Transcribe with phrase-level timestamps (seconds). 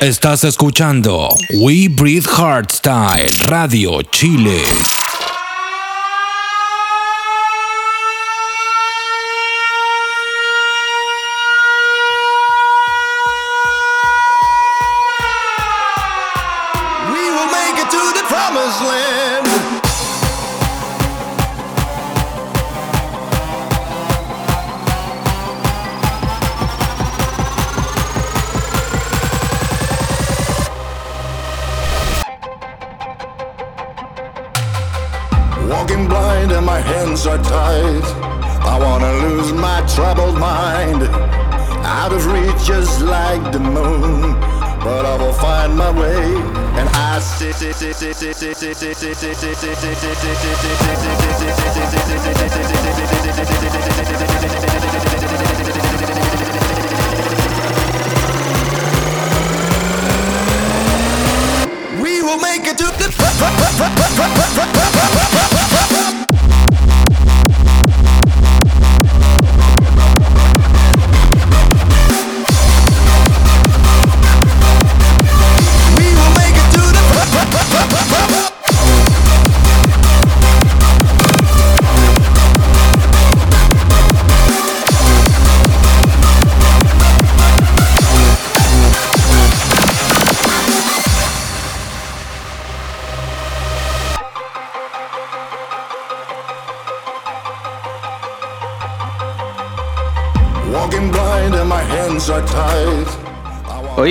[0.00, 4.62] Estás escuchando We Breathe Hardstyle Radio Chile.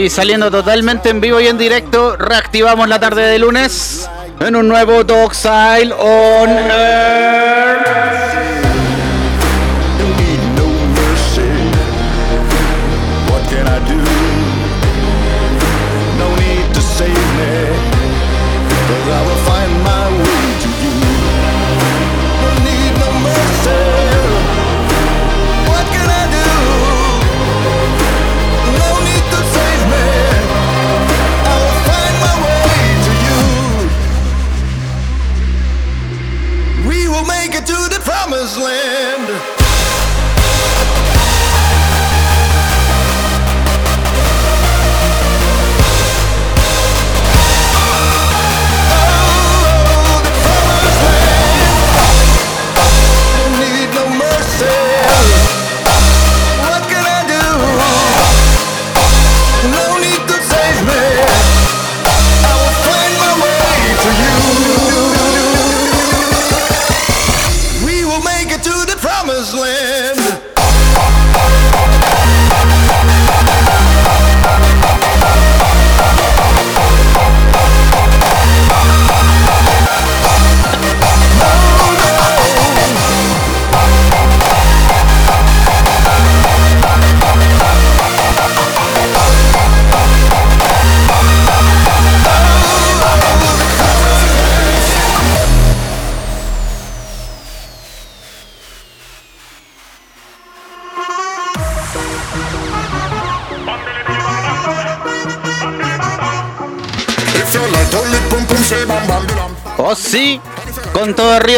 [0.06, 4.08] Hoy saliendo totalmente en vivo y en directo, reactivamos la tarde de lunes
[4.39, 7.34] en un nuevo Dogsile on Air.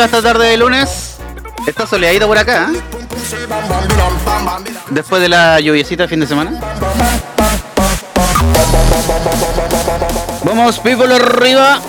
[0.05, 1.15] Esta tarde de lunes.
[1.65, 2.69] Está soleadito por acá.
[2.73, 2.81] ¿eh?
[4.89, 6.59] Después de la lluviecita de fin de semana.
[10.43, 11.81] Vamos, people arriba.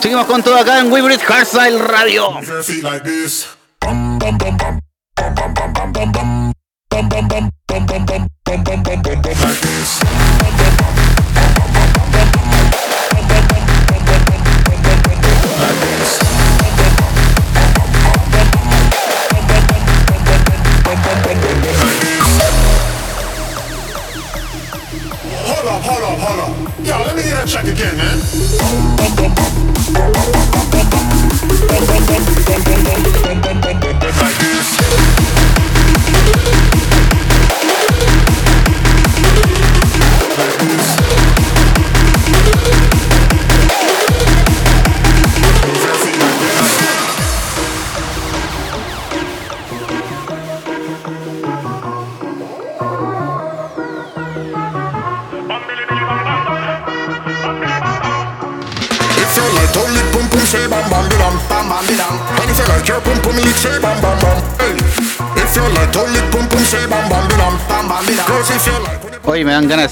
[0.00, 2.34] Seguimos con todo acá en Weebridge Hardstyle Radio.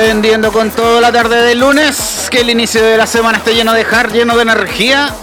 [0.00, 0.06] chao.
[0.06, 3.72] Prendiendo con toda la tarde del lunes, que el inicio de la semana esté lleno
[3.72, 5.14] de hard, lleno de energía.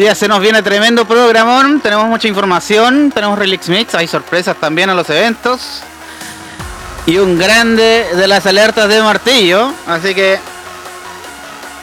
[0.00, 4.88] Día se nos viene tremendo programón, tenemos mucha información, tenemos Relix Mix, hay sorpresas también
[4.88, 5.82] a los eventos.
[7.04, 10.38] Y un grande de las alertas de martillo, así que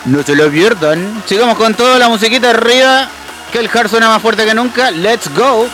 [0.05, 1.21] no se lo pierdan.
[1.27, 3.07] Sigamos con toda la musiquita arriba,
[3.51, 4.89] que el hard suena más fuerte que nunca.
[4.89, 5.67] Let's go.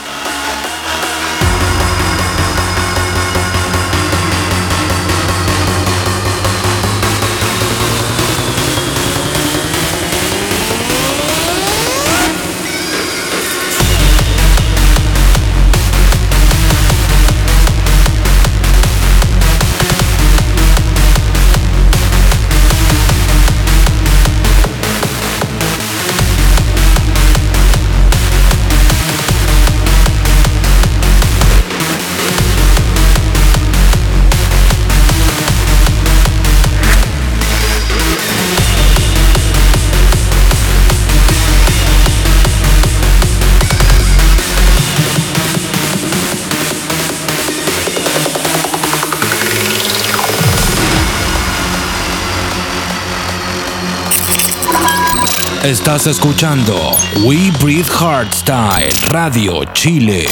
[55.63, 56.75] Estás escuchando
[57.23, 60.25] We Breathe Hardstyle Radio Chile.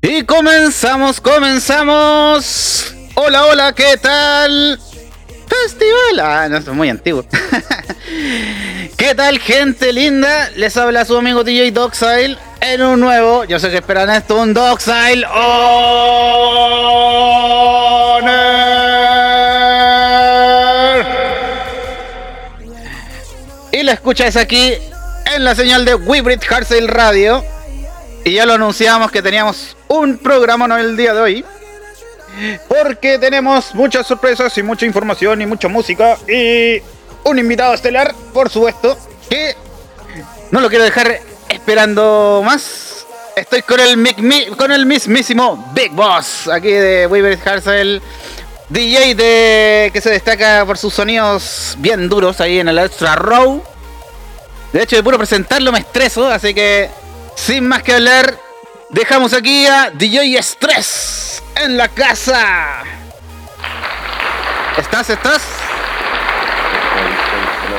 [0.00, 2.94] Y comenzamos, comenzamos.
[3.16, 4.78] Hola, hola, ¿qué tal?
[5.48, 6.20] Festival.
[6.20, 7.26] Ah, no, es muy antiguo.
[8.96, 10.50] ¿Qué tal, gente linda?
[10.54, 13.42] Les habla su amigo DJ Doxile en un nuevo.
[13.46, 15.26] Yo sé que esperan esto, un Doxile.
[23.88, 24.74] La escuchas aquí
[25.34, 27.42] en la señal de Wibrit Hardstyle Radio.
[28.22, 31.44] Y ya lo anunciamos que teníamos un programa en el día de hoy.
[32.68, 36.18] Porque tenemos muchas sorpresas y mucha información y mucha música.
[36.28, 36.82] Y
[37.24, 38.98] un invitado estelar, por supuesto.
[39.30, 39.56] Que
[40.50, 43.06] no lo quiero dejar esperando más.
[43.36, 48.02] Estoy con el, con el mismísimo Big Boss aquí de Wibrit Hardstyle.
[48.68, 53.62] DJ de que se destaca por sus sonidos bien duros ahí en el Extra Row.
[54.72, 56.90] De hecho, de puro presentarlo me estreso, así que
[57.34, 58.38] sin más que hablar,
[58.90, 62.82] dejamos aquí a DJ Stress en la casa.
[64.76, 65.10] ¿Estás?
[65.10, 65.42] ¿Estás?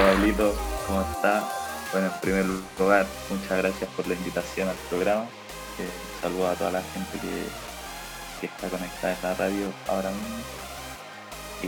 [0.09, 0.55] Pablito,
[0.87, 1.47] ¿cómo está?
[1.91, 2.45] Bueno, en primer
[2.77, 5.23] lugar, muchas gracias por la invitación al programa.
[5.77, 5.89] Eh,
[6.21, 10.58] saludo a toda la gente que, que está conectada en la radio ahora mismo.
[11.61, 11.67] Y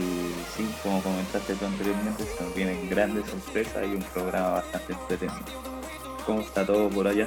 [0.56, 5.44] sí, como comentaste tú anteriormente, se nos vienen grandes sorpresas y un programa bastante entretenido.
[6.24, 7.26] ¿Cómo está todo por allá?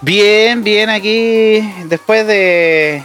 [0.00, 3.02] Bien, bien aquí, después de,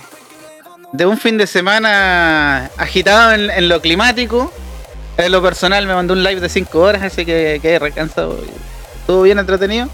[0.91, 4.53] de un fin de semana agitado en, lo climático.
[5.17, 8.39] En lo personal me mandó un live de 5 horas, así que quedé recansado.
[9.00, 9.89] Estuvo bien entretenido.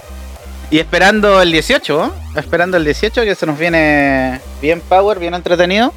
[0.72, 5.94] Y esperando el 18, esperando el 18 que se nos viene bien power, bien entretenido.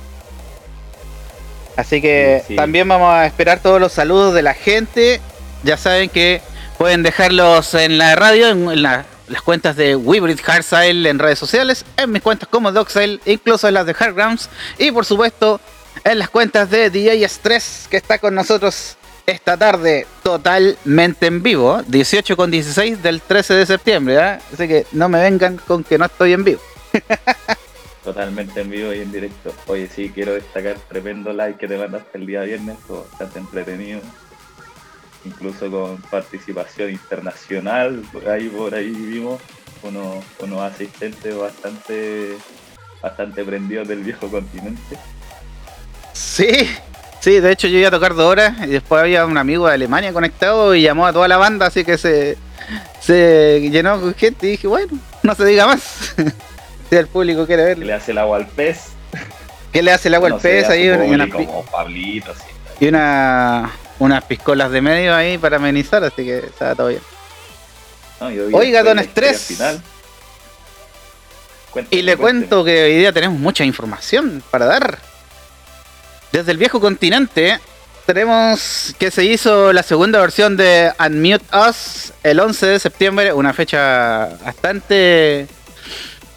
[1.76, 5.21] Así que también vamos a esperar todos los saludos de la gente.
[5.62, 6.43] Ya saben que
[6.79, 9.07] pueden dejarlos en la radio, en, las
[9.45, 13.87] cuentas de Webrid Hardstyle en redes sociales, en mis cuentas como Doxile, incluso en las
[13.87, 15.61] de Hardgrounds y por supuesto
[16.05, 21.83] en las cuentas de DJ Stress que está con nosotros esta tarde totalmente en vivo,
[21.87, 24.38] 18 con 16 del 13 de septiembre, ¿eh?
[24.52, 26.61] así que no me vengan con que no estoy en vivo.
[28.02, 29.54] totalmente en vivo y en directo.
[29.66, 34.00] Oye, sí, quiero destacar tremendo like que te mandaste el día viernes, todo bastante entretenido.
[35.25, 39.40] Incluso con participación internacional, ahí por ahí vimos
[39.82, 42.37] unos, unos asistentes bastante,
[43.00, 44.99] bastante prendidos del viejo continente.
[46.12, 46.68] Sí,
[47.21, 49.75] sí, de hecho yo iba a tocar dos horas y después había un amigo de
[49.75, 52.37] Alemania conectado y llamó a toda la banda, así que se,
[53.00, 56.16] se llenó con gente y dije, bueno, no se diga más.
[57.00, 57.82] el público quiere verlo.
[57.82, 58.88] ¿Qué le hace el agua al pez?
[59.72, 60.68] ¿Qué le hace el agua al pez?
[60.68, 62.34] Ahí una, como Pablito,
[62.80, 67.00] y una, unas piscolas de medio ahí para amenizar, así que está todo bien.
[68.52, 69.58] Oiga, don Estrés.
[71.90, 74.99] y le cuento que hoy día tenemos mucha información para dar.
[76.30, 77.58] Desde el viejo continente
[78.06, 83.52] tenemos que se hizo la segunda versión de Unmute Us el 11 de septiembre, una
[83.52, 85.46] fecha bastante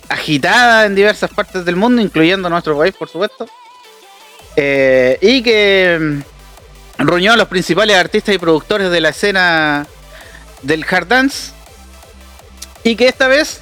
[0.09, 3.47] agitada en diversas partes del mundo, incluyendo nuestro país, por supuesto.
[4.55, 9.87] Eh, y que mm, reunió a los principales artistas y productores de la escena
[10.61, 11.51] del hard dance.
[12.83, 13.61] Y que esta vez,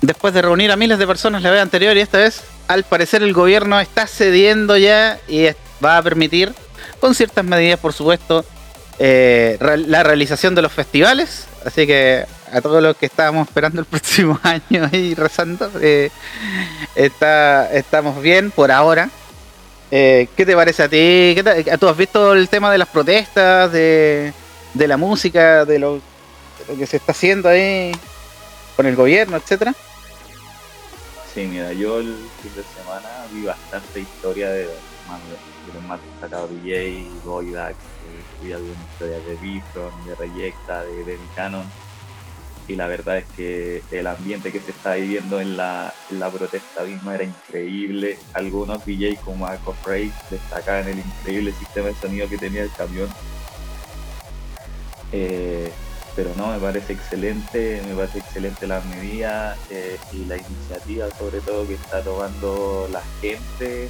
[0.00, 3.22] después de reunir a miles de personas la vez anterior, y esta vez, al parecer,
[3.22, 5.46] el gobierno está cediendo ya y
[5.84, 6.52] va a permitir,
[7.00, 8.44] con ciertas medidas, por supuesto,
[8.98, 11.46] eh, la realización de los festivales.
[11.64, 16.10] Así que a todos los que estábamos esperando el próximo año y rezando, eh,
[16.94, 19.10] está, estamos bien por ahora.
[19.90, 20.96] Eh, ¿Qué te parece a ti?
[20.96, 24.32] ¿Qué ¿Tú has visto el tema de las protestas, de,
[24.74, 26.00] de la música, de lo,
[26.76, 27.92] que se está haciendo ahí
[28.74, 29.74] con el gobierno, etcétera?
[31.32, 34.68] Sí, mira, yo el fin de semana vi bastante historia de, de
[35.74, 37.76] los más destacados DJ, Goidax,
[38.42, 41.64] vi algunas historias de Bifron, de Reyecta, de Ben Cannon
[42.68, 45.92] y la verdad es que el ambiente que se está viviendo en la,
[46.32, 48.18] protesta misma era increíble.
[48.32, 53.08] Algunos DJ como Marco Frey destacaban el increíble sistema de sonido que tenía el camión.
[55.12, 55.70] Eh,
[56.16, 61.40] pero no, me parece excelente, me parece excelente la medida eh, y la iniciativa sobre
[61.40, 63.88] todo que está tomando la gente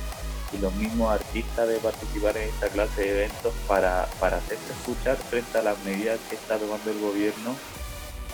[0.52, 5.16] y los mismos artistas de participar en esta clase de eventos para, para hacerse escuchar
[5.16, 7.54] frente a las medidas que está tomando el gobierno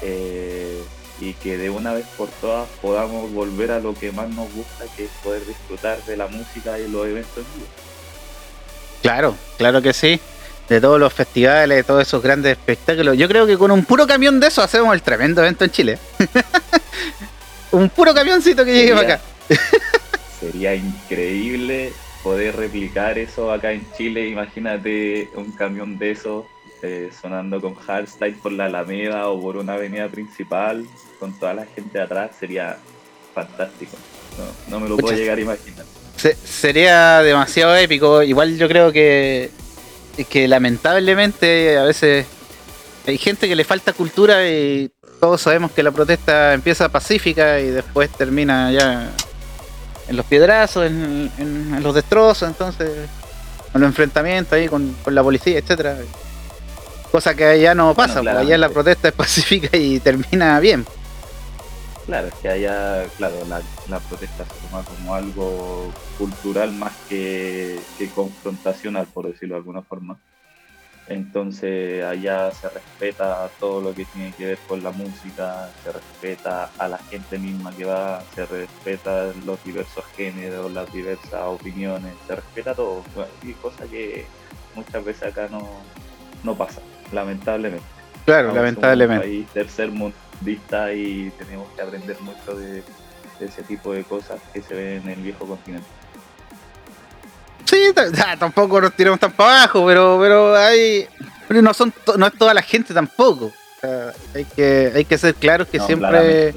[0.02, 0.82] eh,
[1.20, 4.84] y que de una vez por todas podamos volver a lo que más nos gusta,
[4.96, 7.66] que es poder disfrutar de la música y los eventos en vivo.
[9.02, 10.20] Claro, claro que sí.
[10.68, 13.16] De todos los festivales, de todos esos grandes espectáculos.
[13.18, 15.98] Yo creo que con un puro camión de eso hacemos el tremendo evento en Chile.
[17.72, 19.20] un puro camioncito que llegue para acá.
[20.40, 21.92] sería increíble
[22.22, 24.28] poder replicar eso acá en Chile.
[24.28, 26.46] Imagínate un camión de esos
[26.82, 30.84] eh, sonando con hardstyle por la Alameda o por una avenida principal
[31.20, 32.76] con toda la gente atrás sería
[33.32, 33.96] fantástico.
[34.68, 35.86] No, me lo puedo llegar a imaginar.
[36.44, 38.22] sería demasiado épico.
[38.24, 39.50] Igual yo creo que,
[40.28, 42.26] que lamentablemente a veces
[43.06, 47.70] hay gente que le falta cultura y todos sabemos que la protesta empieza pacífica y
[47.70, 49.08] después termina ya
[50.08, 52.90] en los piedrazos, en, los destrozos, entonces,
[53.72, 55.96] en los enfrentamientos ahí con, con la policía, etcétera.
[57.12, 60.86] Cosa que allá no pasa, porque allá la protesta es pacífica y termina bien.
[62.06, 67.78] Claro, es que allá, claro, la, protesta se toma como algo cultural más que,
[68.14, 70.18] confrontacional, por decirlo de alguna forma.
[71.06, 76.70] Entonces allá se respeta todo lo que tiene que ver con la música, se respeta
[76.78, 82.36] a la gente misma que va, se respeta los diversos géneros, las diversas opiniones, se
[82.36, 83.04] respeta todo,
[83.42, 84.24] y cosa que
[84.74, 85.68] muchas veces acá no,
[86.42, 86.80] no pasa.
[87.12, 87.84] Lamentablemente.
[88.24, 89.24] Claro, lamentablemente.
[89.26, 92.82] País tercer mundista y tenemos que aprender mucho de,
[93.38, 95.86] de ese tipo de cosas que se ven en el viejo continente.
[97.64, 97.78] Sí,
[98.38, 101.06] tampoco nos tiramos tan para abajo, pero, pero hay.
[101.48, 103.46] pero no son to- no es toda la gente tampoco.
[103.46, 106.54] O sea, hay que, hay que ser claros que No, siempre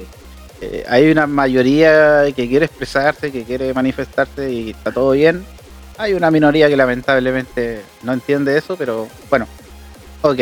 [0.60, 5.44] eh, hay una mayoría que quiere expresarse, que quiere manifestarse y está todo bien.
[5.98, 9.46] Hay una minoría que lamentablemente no entiende eso, pero bueno,
[10.22, 10.40] ok.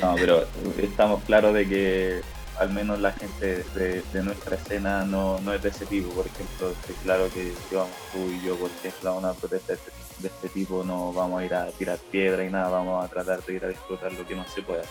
[0.00, 0.46] No, pero
[0.78, 2.20] estamos claros de que
[2.58, 6.08] al menos la gente de, de nuestra escena no, no es de ese tipo.
[6.10, 6.72] Por ejemplo,
[7.02, 10.28] claro que si vamos tú y yo, por ejemplo, a una protesta de este, de
[10.28, 13.52] este tipo, no vamos a ir a tirar piedra y nada, vamos a tratar de
[13.54, 14.82] ir a explotar lo que más se pueda.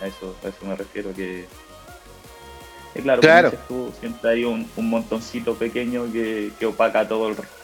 [0.00, 1.46] A eso, a eso me refiero que...
[2.94, 3.50] que claro, como Claro.
[3.50, 7.54] dices tú, siempre hay un, un montoncito pequeño que, que opaca todo el resto.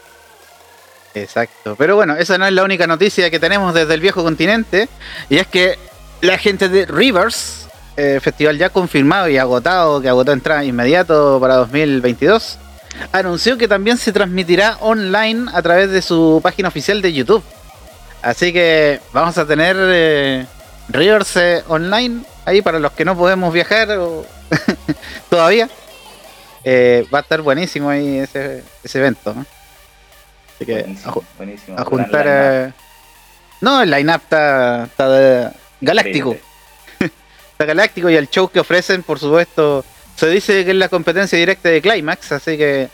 [1.14, 1.74] Exacto.
[1.76, 4.88] Pero bueno, esa no es la única noticia que tenemos desde el viejo continente.
[5.28, 5.78] Y es que
[6.20, 11.56] la gente de Rivers, eh, festival ya confirmado y agotado, que agotó entrada inmediato para
[11.56, 12.58] 2022,
[13.12, 17.42] anunció que también se transmitirá online a través de su página oficial de YouTube.
[18.22, 20.46] Así que vamos a tener eh,
[20.88, 23.88] Rivers eh, online ahí para los que no podemos viajar
[25.30, 25.68] todavía.
[26.66, 29.32] Va a estar buenísimo ahí ese, ese evento.
[29.32, 29.46] ¿no?
[30.58, 32.72] Así que a Buenísimo, a juntar eh,
[33.60, 35.50] No, el line-up está, está de-
[35.80, 36.36] galáctico.
[37.52, 39.84] Está galáctico y el show que ofrecen, por supuesto,
[40.14, 42.88] se dice que es la competencia directa de Climax, así que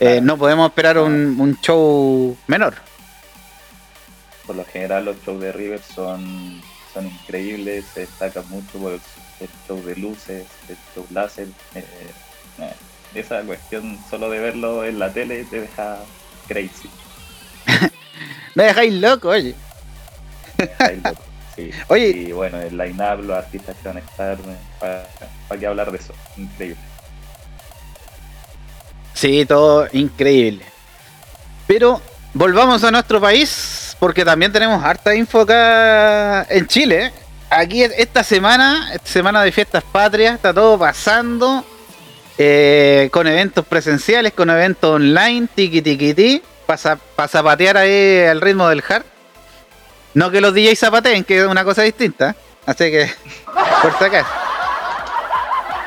[0.00, 2.74] eh, no podemos esperar un, un show menor.
[4.46, 6.60] por lo general los shows de River son,
[6.92, 9.00] son increíbles, se destacan mucho por el,
[9.40, 11.48] el show de luces, el show láser.
[11.74, 11.84] eh,
[12.60, 12.72] eh,
[13.14, 15.96] esa cuestión solo de verlo en la tele te deja
[16.48, 16.88] crazy.
[18.54, 19.54] Me dejáis loco, oye.
[20.78, 21.22] Ahí loco,
[21.54, 21.70] sí.
[21.88, 22.08] Oye.
[22.08, 24.38] Y bueno, el line-up, los artistas que van a estar,
[24.80, 25.06] para,
[25.48, 26.80] para qué hablar de eso, increíble.
[29.14, 30.64] Sí, todo increíble.
[31.66, 32.00] Pero
[32.34, 37.12] volvamos a nuestro país, porque también tenemos harta info acá en Chile.
[37.48, 41.64] Aquí esta semana, esta semana de fiestas patrias, está todo pasando.
[42.38, 48.68] Eh, con eventos presenciales, con eventos online, tiki tiki ti, para zapatear ahí al ritmo
[48.68, 49.04] del hard.
[50.14, 52.34] No que los DJs zapateen, que es una cosa distinta.
[52.64, 53.10] Así que,
[53.82, 54.30] por acaso.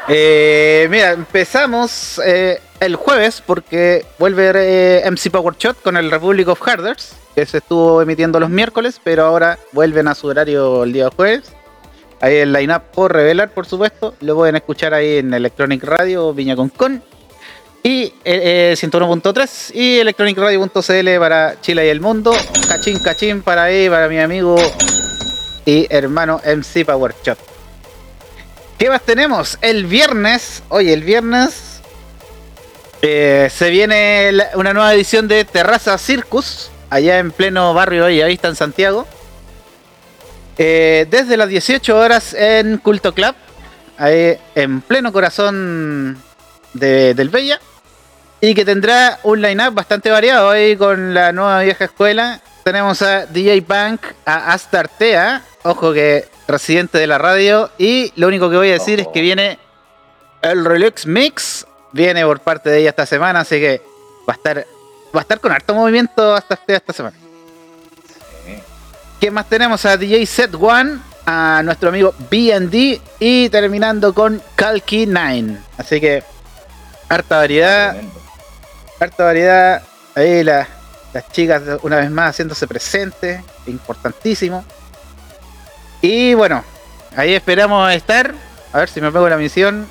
[0.08, 6.48] Eh, mira, empezamos eh, el jueves porque vuelve eh, MC Power Shot con el Republic
[6.48, 10.94] of Harders, que se estuvo emitiendo los miércoles, pero ahora vuelven a su horario el
[10.94, 11.54] día jueves.
[12.22, 14.16] Ahí el line-up por revelar, por supuesto.
[14.22, 17.02] Lo pueden escuchar ahí en Electronic Radio Viña con Con.
[17.82, 22.34] Y eh, eh, 101.3 y electronicradio.cl para Chile y el mundo.
[22.68, 24.58] Cachín, cachín para ahí, para mi amigo
[25.66, 27.40] y hermano MC Power Shot.
[28.78, 29.58] ¿Qué más tenemos?
[29.62, 31.82] El viernes, oye, el viernes
[33.02, 38.56] eh, se viene una nueva edición de Terraza Circus, allá en pleno barrio Bellavista en
[38.56, 39.08] Santiago.
[40.62, 43.34] Eh, desde las 18 horas en Culto Club,
[43.98, 46.22] ahí en pleno corazón
[46.74, 47.60] de- del Bella.
[48.42, 52.42] Y que tendrá un line-up bastante variado ahí con la nueva vieja escuela.
[52.66, 57.70] Tenemos a DJ Punk, a Astartea, ojo que residente de la radio.
[57.78, 59.60] Y lo único que voy a decir es que viene
[60.42, 63.82] el Relux Mix, viene por parte de ella esta semana, así que
[64.30, 64.58] va a estar,
[65.16, 67.18] va a estar con harto movimiento Astartea esta semana.
[69.20, 69.86] ¿Qué más tenemos?
[69.86, 75.58] A DJ Set One, a nuestro amigo BD y terminando con Kalki 9.
[75.78, 76.24] Así que
[77.10, 78.22] harta variedad, Tremendo.
[79.00, 79.84] harta variedad.
[80.16, 80.68] Ahí la-
[81.14, 84.64] las chicas una vez más haciéndose presentes, importantísimo.
[86.02, 86.64] Y bueno,
[87.16, 88.34] ahí esperamos estar.
[88.72, 89.88] A ver si me pego la misión.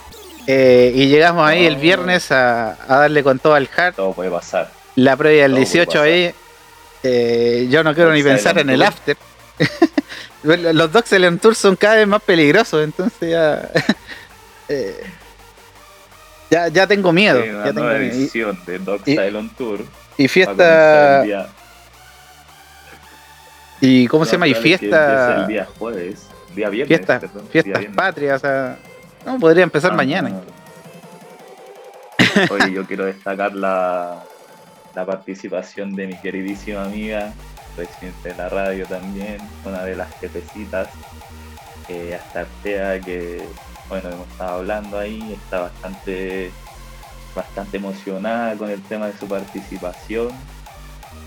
[0.47, 3.95] Eh, y llegamos ahí el viernes a, a darle con todo al hard.
[3.95, 4.71] Todo puede pasar.
[4.95, 6.35] La previa del Todo puede 18 ahí.
[7.02, 9.16] Eh, yo no quiero ni Silent pensar en el after.
[10.42, 13.70] Los Dogs Silent Tour son cada vez más peligrosos, entonces ya.
[14.68, 15.00] eh,
[16.50, 17.40] ya, ya tengo miedo.
[17.42, 18.14] Una ya tengo nueva miedo.
[18.14, 19.84] Y- edición de Dog y- Silent Tour.
[20.16, 21.22] Y, fiesta.
[21.22, 21.48] día-
[23.80, 24.48] ¿Y cómo se no, llama?
[24.48, 25.37] Y fiesta.
[25.42, 26.26] El día jueves.
[26.54, 26.88] Día viernes.
[26.98, 27.96] Fiestas, perdón, día fiestas viernes.
[27.96, 28.78] patrias, o sea.
[29.26, 30.30] No, podría empezar Ah, mañana.
[30.30, 30.42] no.
[32.50, 34.22] Oye, yo quiero destacar la,
[34.98, 37.32] la participación de mi queridísima amiga,
[37.76, 40.88] presidente de la radio también, una de las jefecitas,
[41.88, 43.40] eh, hasta Artea, que
[43.88, 46.50] bueno, hemos estado hablando ahí, está bastante,
[47.32, 50.30] bastante emocionada con el tema de su participación.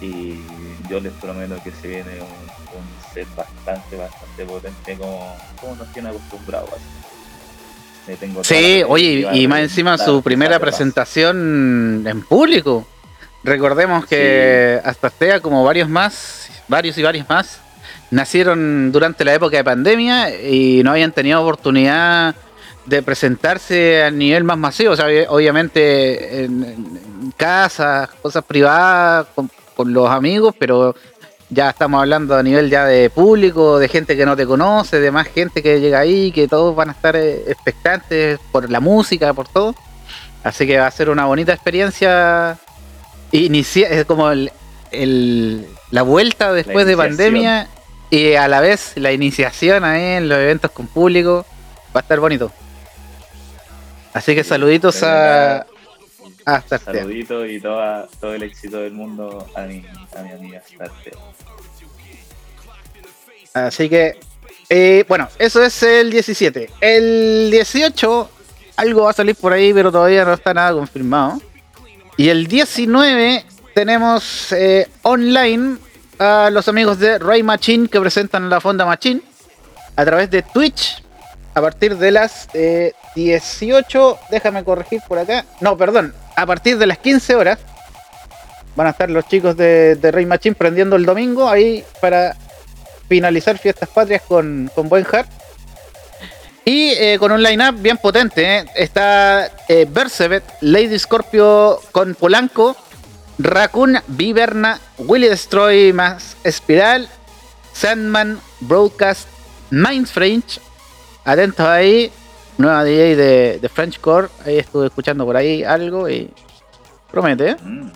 [0.01, 0.41] Y
[0.89, 5.93] yo les prometo que se viene un, un set bastante, bastante potente como, como nos
[5.93, 6.71] tiene acostumbrados.
[8.19, 12.85] Tengo sí, oye, y más encima su primera presentación en público.
[13.43, 17.59] Recordemos que hasta Astastea, como varios más, varios y varios más,
[18.11, 22.35] nacieron durante la época de pandemia y no habían tenido oportunidad
[22.85, 24.93] de presentarse a nivel más masivo.
[24.93, 29.49] O sea, obviamente en, casas, cosas privadas, con,
[29.83, 30.93] los amigos, pero
[31.49, 35.09] ya estamos hablando a nivel ya de público, de gente que no te conoce, de
[35.09, 39.33] más gente que llega ahí, que todos van a estar eh, expectantes por la música,
[39.33, 39.73] por todo.
[40.43, 42.59] Así que va a ser una bonita experiencia.
[43.31, 47.67] Inicia es como el, la vuelta después de pandemia
[48.09, 51.45] y a la vez la iniciación ahí en los eventos con público.
[51.95, 52.51] Va a estar bonito.
[54.13, 55.65] Así que saluditos a.
[56.43, 59.85] Hasta Saluditos y toda, todo el éxito del mundo a mi,
[60.17, 60.61] a mi amiga.
[63.53, 64.17] Así que,
[64.69, 66.69] eh, bueno, eso es el 17.
[66.81, 68.29] El 18,
[68.77, 71.39] algo va a salir por ahí, pero todavía no está nada confirmado.
[72.17, 75.77] Y el 19 tenemos eh, online
[76.19, 79.21] a los amigos de Ray Machine que presentan la Fonda Machine
[79.95, 81.03] a través de Twitch
[81.53, 82.47] a partir de las
[83.15, 87.59] 18, eh, déjame corregir por acá, no, perdón, a partir de las 15 horas
[88.75, 92.35] van a estar los chicos de, de Rey Machine prendiendo el domingo ahí para
[93.09, 95.29] finalizar Fiestas Patrias con, con buen heart.
[96.63, 98.57] Y eh, con un line-up bien potente.
[98.59, 98.65] ¿eh?
[98.75, 99.87] Está eh,
[100.61, 102.75] Lady Scorpio con Polanco,
[103.39, 107.09] Raccoon, Viverna, Willy Destroy más Espiral,
[107.73, 109.27] Sandman, Broadcast,
[109.71, 110.59] Mind French,
[111.25, 112.11] atentos ahí.
[112.57, 114.27] Nueva DJ de, French Core.
[114.45, 116.31] Ahí estuve escuchando por ahí algo y
[117.09, 117.55] promete.
[117.55, 117.91] Mm.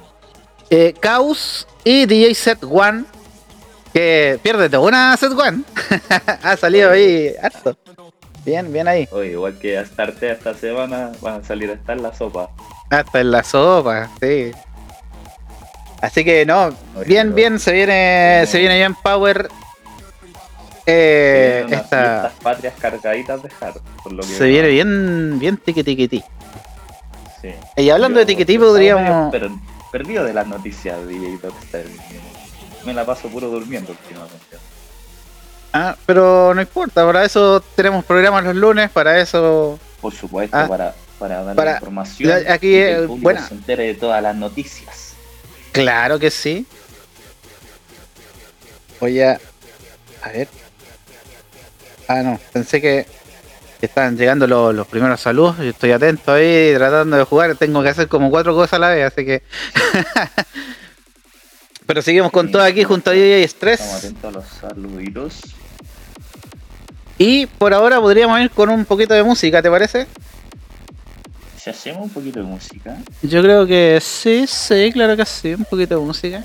[0.70, 3.06] Eh, Chaos y DJ Set One.
[3.94, 5.64] Que pierde una Set One.
[6.42, 7.78] ha salido ahí harto.
[8.46, 9.08] Bien, bien ahí.
[9.12, 12.50] Oye, igual que Astarte esta semana van a salir hasta en la sopa.
[12.92, 14.52] Hasta en la sopa, sí.
[16.02, 16.72] Así que no,
[17.08, 19.50] bien, bien, se viene, se viene bien Power
[20.86, 26.24] eh, estas patrias cargaditas de hard, por lo que Se viene bien, bien tiquitiquití.
[27.42, 27.50] Sí.
[27.78, 29.34] Y hablando de tiquití, podríamos.
[29.92, 31.40] Perdido de las noticias DJ
[32.86, 34.58] Me la paso puro durmiendo últimamente.
[35.78, 39.78] Ah, pero no importa, para eso tenemos programas los lunes, para eso.
[40.00, 42.44] Por supuesto, ah, para, para dar información.
[42.48, 43.46] Aquí, que el bueno.
[43.46, 45.16] se entere de todas las noticias.
[45.74, 46.66] Claro que sí.
[49.02, 49.38] Voy a.
[50.22, 50.48] A ver,
[52.08, 53.06] Ah, no, pensé que
[53.82, 55.58] estaban llegando los, primeros saludos.
[55.58, 57.58] Yo estoy atento ahí, tratando de jugar.
[57.58, 59.44] Tengo que hacer como cuatro cosas a la vez, así que.
[61.86, 63.82] Pero seguimos con todo aquí junto a DJ Stress.
[63.82, 65.42] Estamos atentos a los saluditos.
[67.18, 70.08] Y por ahora podríamos ir con un poquito de música, ¿te parece?
[71.58, 72.98] Si hacemos un poquito de música.
[73.22, 76.44] Yo creo que sí, sí, claro que sí, un poquito de música.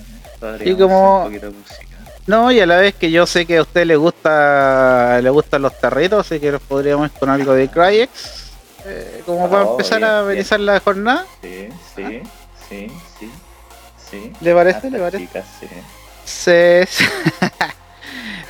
[0.65, 1.19] y como.
[1.19, 1.87] Un poquito de música.
[2.27, 5.63] No, y a la vez que yo sé que a usted le gusta le gustan
[5.63, 8.51] los tarritos, así que nos podríamos ir con algo de Cryex.
[8.87, 11.27] Eh, como para oh, empezar a amenizar la jornada.
[11.43, 12.23] Sí, sí,
[12.69, 12.87] sí,
[13.19, 13.31] sí,
[14.11, 14.33] sí.
[14.41, 14.91] ¿Le parece?
[14.91, 15.29] ¿Le parece?
[16.25, 16.87] sí.
[16.89, 17.05] sí.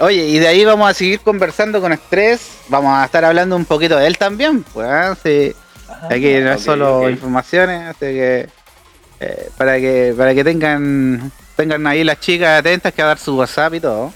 [0.01, 2.41] Oye, y de ahí vamos a seguir conversando con Estrés.
[2.69, 4.63] Vamos a estar hablando un poquito de él también.
[4.63, 5.15] Pues, ¿ah?
[5.23, 5.55] sí.
[6.09, 8.49] Aquí no es solo informaciones, así que
[9.21, 13.37] eh, para que para que tengan tengan ahí las chicas atentas que a dar su
[13.37, 14.13] WhatsApp y todo.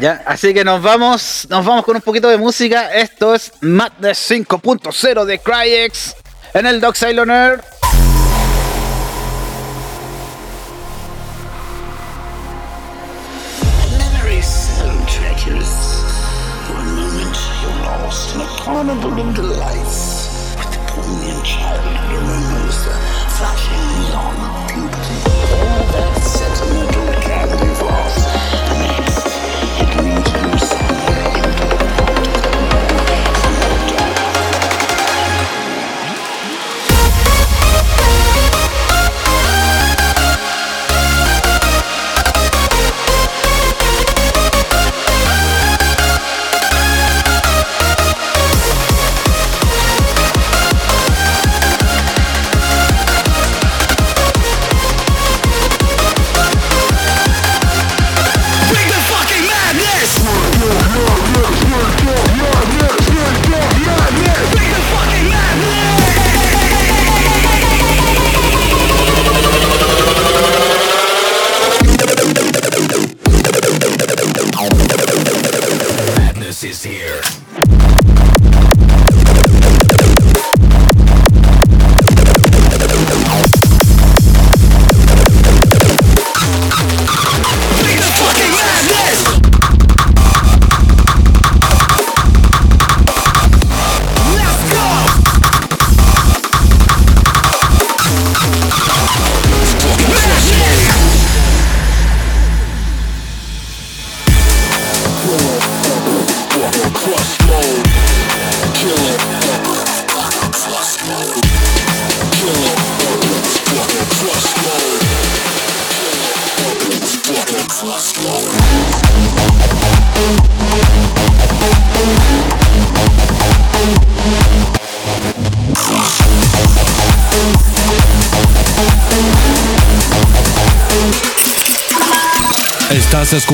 [0.00, 2.90] Ya, así que nos vamos, nos vamos con un poquito de música.
[2.94, 6.16] Esto es Madness 5.0 de Cryex
[6.54, 7.60] en el Doc Siloner.
[7.60, 7.81] Estás
[18.72, 22.51] gonna blow the lights with the poignant child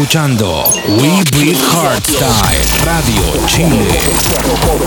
[0.08, 0.64] escuchando
[1.02, 4.77] We Breathe Hardstyle Radio Chile.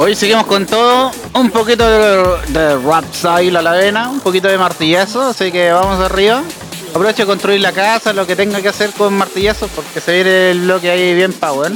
[0.00, 4.56] Hoy seguimos con todo, un poquito de, rap style a la vena, un poquito de
[4.56, 6.40] martillazo, así que vamos arriba.
[6.90, 10.52] Aprovecho de construir la casa, lo que tenga que hacer con martillazos, porque se viene
[10.52, 11.72] el bloque ahí bien power.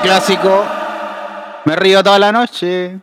[0.00, 0.64] Clásico.
[1.64, 3.00] Me río toda la noche.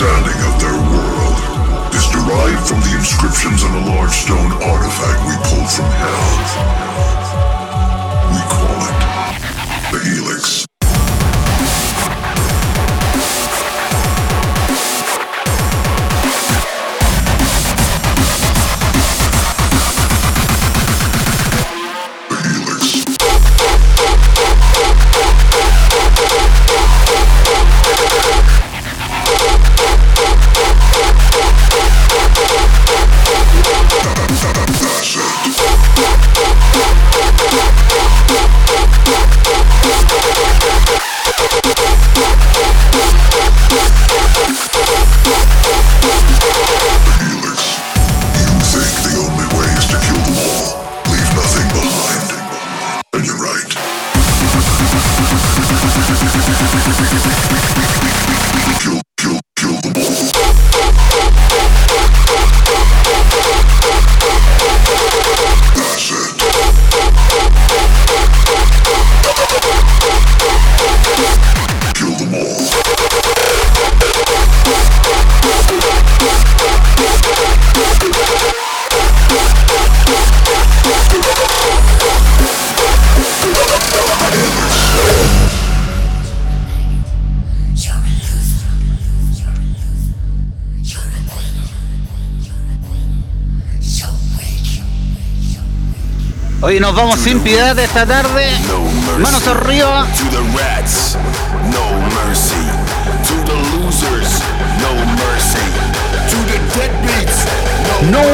[0.00, 5.34] understanding of their world is derived from the inscriptions on a large stone artifact we
[5.48, 6.28] pulled from hell.
[8.30, 10.57] We call it the Helix.
[96.98, 98.50] Vamos sin piedad esta tarde.
[98.66, 99.22] No mercy.
[99.22, 100.04] Manos arriba.
[100.16, 101.16] To the rats,
[101.70, 102.00] no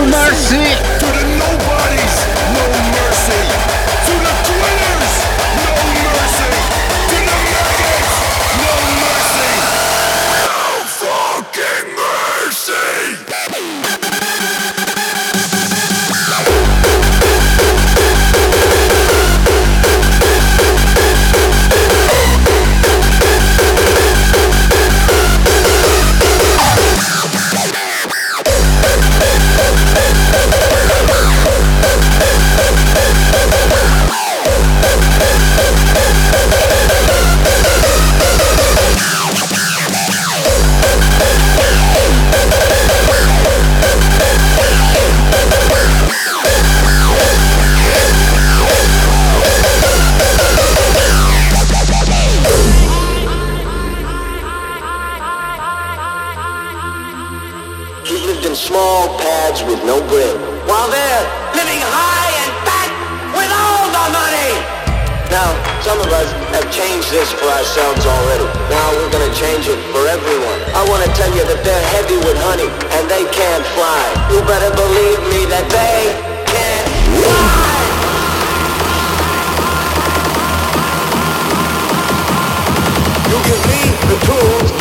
[0.08, 0.93] mercy.
[67.44, 68.48] For ourselves already.
[68.72, 70.60] Now we're gonna change it for everyone.
[70.72, 74.04] I wanna tell you that they're heavy with honey and they can't fly.
[74.32, 76.00] You better believe me that they
[76.48, 76.88] can't
[77.20, 77.76] fly.
[83.28, 84.73] You give me the tools,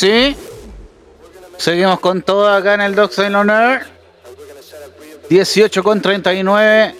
[0.00, 0.34] Sí.
[1.58, 3.86] Seguimos con todo acá en el Doc Silent Air.
[5.28, 6.94] 18 con 39.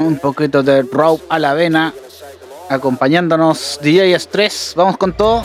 [0.00, 1.94] Un poquito de rope a la vena.
[2.70, 4.72] Acompañándonos DJ Stress.
[4.74, 5.44] Vamos con todo.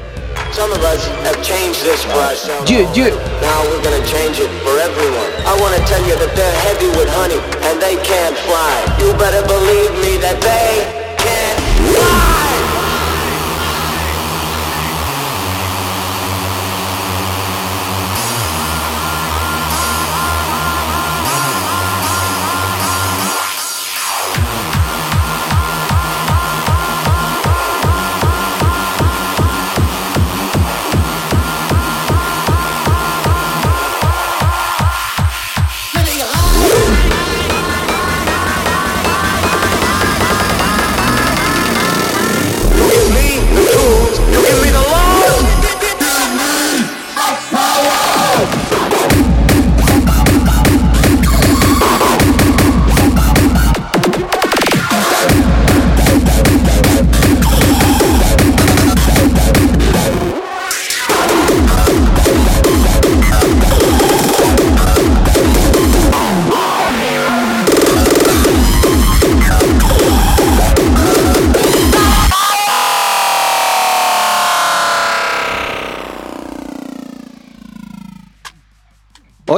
[0.51, 2.67] Some of us have changed this for ourselves.
[2.67, 3.09] Yeah, yeah.
[3.39, 5.29] Now we're gonna change it for everyone.
[5.45, 7.37] I wanna tell you that they're heavy with honey
[7.69, 8.81] and they can't fly.
[8.97, 11.55] You better believe me that they can
[11.93, 12.32] fly.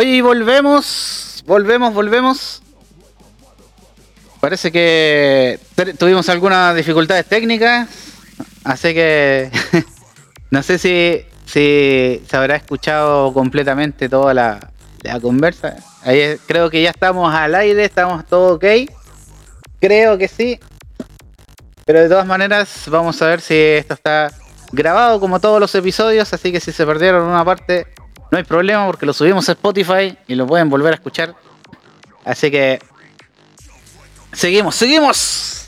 [0.06, 2.62] Hoy volvemos, volvemos, volvemos.
[4.40, 5.60] Parece que
[5.98, 7.90] tuvimos algunas dificultades técnicas,
[8.64, 9.50] así que
[10.52, 14.70] no sé si, si se habrá escuchado completamente toda la,
[15.02, 15.78] la conversa.
[16.04, 18.66] Ahí creo que ya estamos al aire, estamos todo ok.
[19.82, 20.60] Creo que sí.
[21.84, 24.32] Pero de todas maneras, vamos a ver si esto está
[24.72, 27.88] grabado como todos los episodios, así que si se perdieron una parte,
[28.32, 31.36] no hay problema porque lo subimos a Spotify y lo pueden volver a escuchar.
[32.24, 32.80] Así que
[34.34, 35.68] seguimos, seguimos.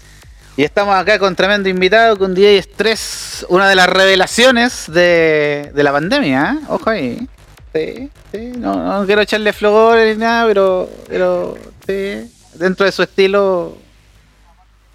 [0.55, 2.99] Y estamos acá con tremendo invitado, con DJ Stress.
[3.43, 6.65] es una de las revelaciones de, de la pandemia, ¿eh?
[6.69, 7.27] Ojo ahí.
[7.73, 8.51] Sí, sí.
[8.57, 11.55] No, no quiero echarle flores ni nada, pero, pero
[11.85, 12.31] sí.
[12.55, 13.77] Dentro de su estilo,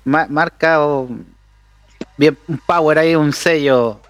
[0.05, 1.09] ma- marca o-
[2.17, 4.01] bien un power ahí, un sello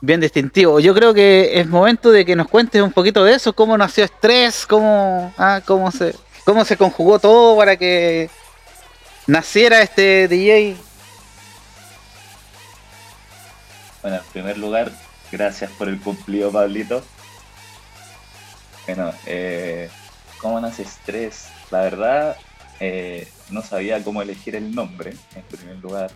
[0.00, 0.80] bien distintivo.
[0.80, 4.04] Yo creo que es momento de que nos cuentes un poquito de eso, cómo nació
[4.04, 6.14] Estrés, cómo, ah, cómo se
[6.46, 8.30] cómo se conjugó todo para que
[9.26, 10.76] naciera este DJ.
[14.00, 14.92] Bueno, en primer lugar,
[15.32, 17.02] gracias por el cumplido, Pablito.
[18.86, 19.90] Bueno, eh,
[20.40, 21.48] ¿cómo nace Estrés?
[21.72, 22.36] La verdad,
[22.78, 26.12] eh, no sabía cómo elegir el nombre, en primer lugar.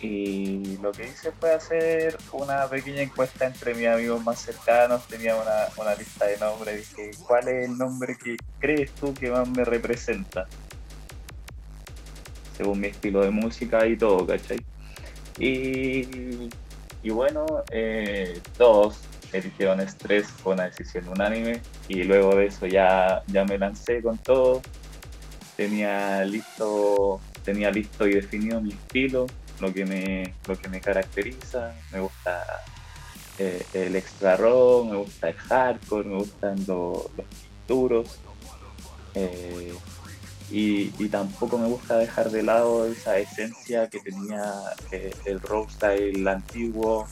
[0.00, 5.06] Y lo que hice fue hacer una pequeña encuesta entre mis amigos más cercanos.
[5.08, 6.94] Tenía una, una lista de nombres.
[6.94, 10.46] Dije, ¿cuál es el nombre que crees tú que más me representa?
[12.56, 14.64] Según mi estilo de música y todo, ¿cachai?
[15.38, 16.48] Y,
[17.02, 19.00] y bueno, eh, todos
[19.32, 21.60] eligieron Estrés, fue una decisión unánime.
[21.88, 24.62] Y luego de eso ya, ya me lancé con todo.
[25.56, 29.26] Tenía listo, tenía listo y definido mi estilo,
[29.60, 31.74] lo que me, lo que me caracteriza.
[31.92, 32.44] Me gusta
[33.38, 37.26] eh, el extra rock, me gusta el hardcore, me gustan lo- los
[37.66, 38.18] duros.
[39.14, 39.74] Eh,
[40.50, 44.42] y, y tampoco me gusta dejar de lado esa esencia que tenía
[44.92, 47.06] eh, el rock style antiguo,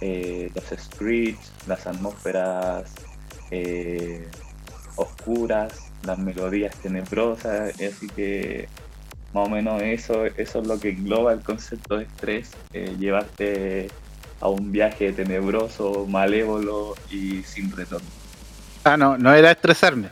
[0.00, 2.92] eh, los screeds, las atmósferas
[4.96, 5.72] oscuras,
[6.04, 8.68] las melodías tenebrosas, así que
[9.32, 13.88] más o menos eso, eso es lo que engloba el concepto de estrés, eh, llevarte
[14.40, 18.08] a un viaje tenebroso, malévolo y sin retorno.
[18.84, 20.08] Ah, no, no era estresarme.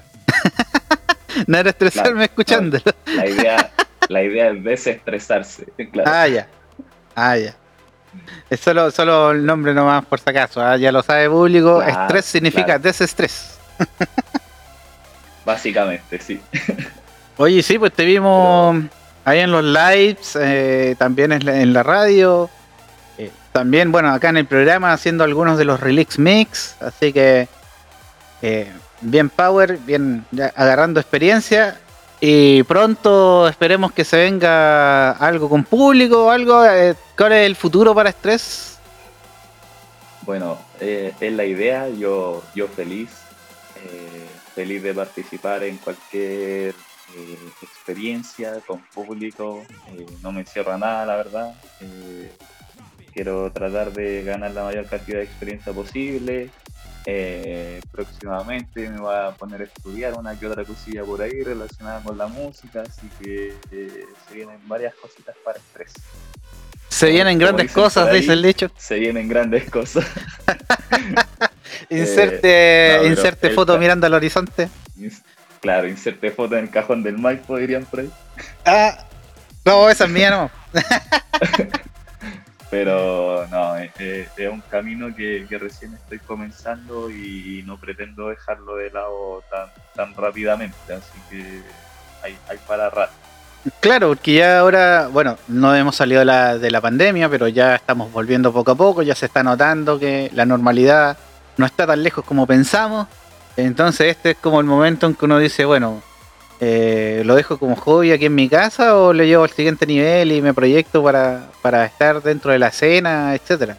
[1.47, 2.83] no era estresarme escuchándolo.
[3.15, 3.71] La idea,
[4.09, 6.11] la idea es desestresarse, claro.
[6.13, 6.49] Ah, ya.
[7.15, 7.55] Ah, ya.
[8.49, 10.61] Es solo, solo el nombre nomás por si acaso.
[10.61, 11.79] ah, Ya lo sabe público.
[11.85, 12.83] Claro, Estrés significa claro.
[12.83, 13.59] desestrés.
[15.45, 16.41] Básicamente, sí.
[17.37, 18.77] Oye, sí, pues te vimos
[19.25, 22.51] ahí en los lives, eh, también en la, en la radio.
[23.19, 26.77] eh, también, bueno, acá en el programa haciendo algunos de los Relix Mix.
[26.81, 27.49] Así que
[28.43, 28.71] eh,
[29.01, 30.25] bien power, bien
[30.57, 31.79] agarrando experiencia.
[32.21, 36.65] Y pronto esperemos que se venga algo con público, algo.
[36.65, 38.79] eh, ¿Cuál es el futuro para Estrés?
[40.23, 43.11] Bueno, es la idea, yo, yo feliz,
[44.55, 46.75] feliz de participar en cualquier
[47.17, 51.55] eh, experiencia con público, eh, no me cierro a nada, la verdad.
[51.81, 52.31] eh,
[53.13, 56.51] quiero tratar de ganar la mayor cantidad de experiencia posible.
[57.93, 62.19] próximamente me voy a poner a estudiar una que otra cosilla por ahí relacionada con
[62.19, 65.93] la música, así que se vienen varias cositas para estrés.
[66.89, 68.71] Se vienen como grandes cosas, ahí, dice el dicho.
[68.77, 70.07] Se vienen grandes cosas.
[71.91, 74.69] Inserte, no, inserte foto mirando al horizonte.
[75.65, 78.11] Claro, inserte foto en el cajón del Maipo, dirían por ahí.
[78.67, 78.99] Ah,
[79.65, 80.51] no, esa es mía, no.
[82.71, 88.29] Pero no, es, es- es un camino que, que recién estoy comenzando y no pretendo
[88.29, 90.77] dejarlo de lado tan, tan rápidamente.
[90.93, 91.63] Así que
[92.23, 93.15] hay, hay para rato.
[93.81, 97.75] Claro, porque ya ahora, bueno, no hemos salido de la, de la pandemia, pero ya
[97.77, 101.17] estamos volviendo poco a poco, ya se está notando que la normalidad
[101.57, 103.07] no está tan lejos como pensamos.
[103.57, 106.03] Entonces este es como el momento en que uno dice, bueno,
[106.61, 110.33] eh, ¿lo dejo como hobby aquí en mi casa o lo llevo al siguiente nivel
[110.33, 113.77] y me proyecto para, para estar dentro de la escena, etcétera?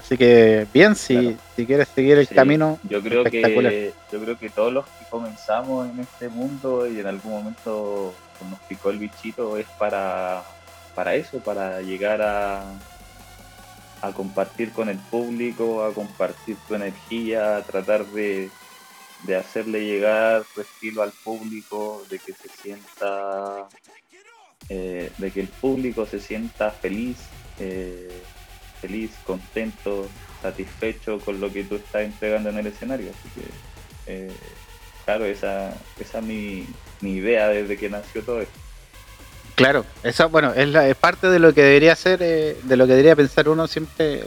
[0.00, 1.36] Así que bien, si, Claro.
[1.56, 3.72] si quieres seguir el Sí, camino, yo creo espectacular.
[3.72, 8.14] que yo creo que todos los que comenzamos en este mundo y en algún momento
[8.48, 10.42] nos picó el bichito es para
[10.94, 12.62] para eso para llegar a
[14.02, 18.50] a compartir con el público a compartir tu energía a tratar de
[19.24, 23.68] de hacerle llegar tu estilo al público de que se sienta
[24.68, 27.16] eh, de que el público se sienta feliz
[27.58, 28.22] eh,
[28.80, 30.08] feliz contento
[30.42, 33.10] satisfecho con lo que tú estás entregando en el escenario.
[33.10, 33.46] Así que,
[34.06, 34.32] eh,
[35.04, 36.66] claro, esa, esa es mi,
[37.00, 38.58] mi idea desde que nació todo esto.
[39.56, 42.92] Claro, eso bueno, es, es parte de lo que debería ser, eh, de lo que
[42.92, 44.24] debería pensar uno siempre.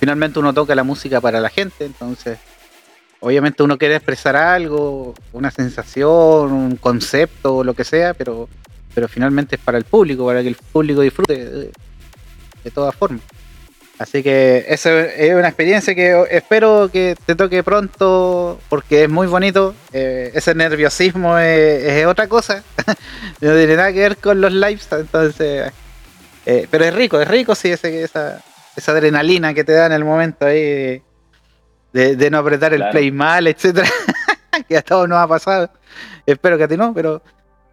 [0.00, 2.38] Finalmente uno toca la música para la gente, entonces
[3.20, 8.48] obviamente uno quiere expresar algo, una sensación, un concepto lo que sea, pero,
[8.94, 11.70] pero finalmente es para el público, para que el público disfrute
[12.64, 13.22] de todas formas.
[13.98, 19.26] Así que esa es una experiencia que espero que te toque pronto porque es muy
[19.26, 19.74] bonito.
[19.92, 22.62] Eh, ese nerviosismo es, es otra cosa.
[23.40, 25.72] no tiene nada que ver con los lives, entonces
[26.44, 28.40] Eh, pero es rico, es rico, sí, ese, esa,
[28.76, 31.02] esa adrenalina que te da en el momento ahí
[31.92, 33.88] de, no apretar el play mal, etcétera.
[34.68, 35.70] que a todos nos ha pasado.
[36.26, 37.22] Espero que a ti no, pero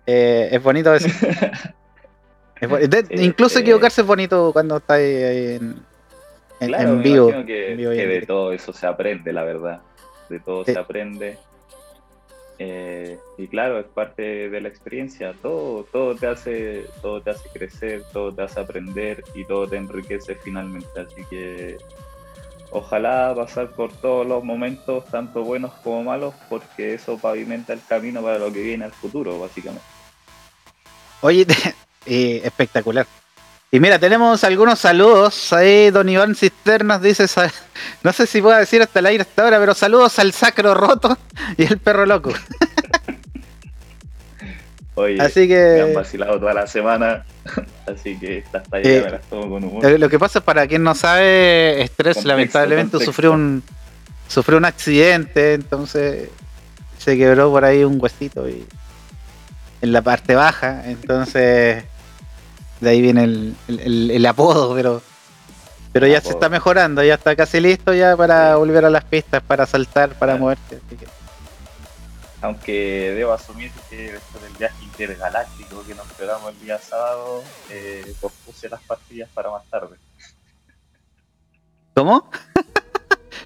[0.08, 1.08] eh, es bonito eso.
[2.62, 5.84] Es bo- de- Sí, incluso equivocarse es bonito cuando estás ahí en,
[6.64, 7.28] en- Claro, en vivo.
[7.46, 9.82] que, en vivo y que en de todo eso se aprende, la verdad.
[10.30, 10.74] De todo Sí.
[10.74, 11.38] se aprende.
[12.60, 15.34] Eh, y claro, es parte de la experiencia.
[15.42, 19.78] Todo, todo te hace, todo te hace crecer, todo te hace aprender y todo te
[19.78, 20.88] enriquece finalmente.
[21.00, 21.78] Así que
[22.72, 28.22] ojalá pasar por todos los momentos, tanto buenos como malos, porque eso pavimenta el camino
[28.22, 29.86] para lo que viene al futuro, básicamente.
[31.22, 31.46] Oye,
[32.06, 33.06] eh, espectacular.
[33.74, 35.52] Y mira, tenemos algunos saludos.
[35.52, 37.26] Ahí Don Iván Cisternas dice,
[38.04, 41.18] no sé si puedo decir hasta el aire hasta ahora, pero saludos al sacro roto
[41.58, 42.32] y el perro loco.
[44.94, 47.26] Oye, Así me han que vacilado toda la semana,
[47.88, 49.84] así que estas tallas Eh, me las tomo con humor.
[49.84, 53.12] eh, lo que pasa es para quien no sabe, Estrés Contexto, lamentablemente contexto.
[53.12, 53.64] sufrió un
[54.28, 56.30] sufrió un accidente, entonces
[57.00, 58.68] se quebró por ahí un huesito y
[59.82, 61.86] en la parte baja, entonces
[62.84, 65.02] de ahí viene el, el- apodo, pero
[65.92, 69.44] pero ya se está mejorando, ya está casi listo ya para volver a las pistas,
[69.44, 70.40] para saltar, para Claro.
[70.44, 70.80] moverse.
[70.86, 71.08] así que-
[72.42, 78.14] Aunque debo asumir que después del viaje intergaláctico que nos pegamos el día sábado, eh,
[78.20, 79.96] pospuse las pastillas para más tarde.
[81.96, 82.30] ¿Cómo?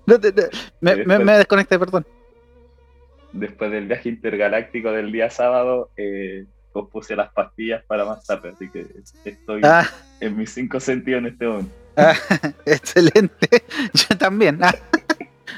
[0.06, 2.06] No después- me desconecté, perdón.
[3.34, 8.52] Después del viaje intergaláctico del día sábado, eh, pospuse las pastillas para más tarde.
[8.56, 8.86] Así que
[9.26, 9.88] estoy Ah,
[10.20, 11.72] en mis cinco sentidos en este momento.
[11.96, 12.14] ah,
[12.66, 13.64] excelente.
[13.94, 14.64] Yo también.
[14.64, 14.74] Ah.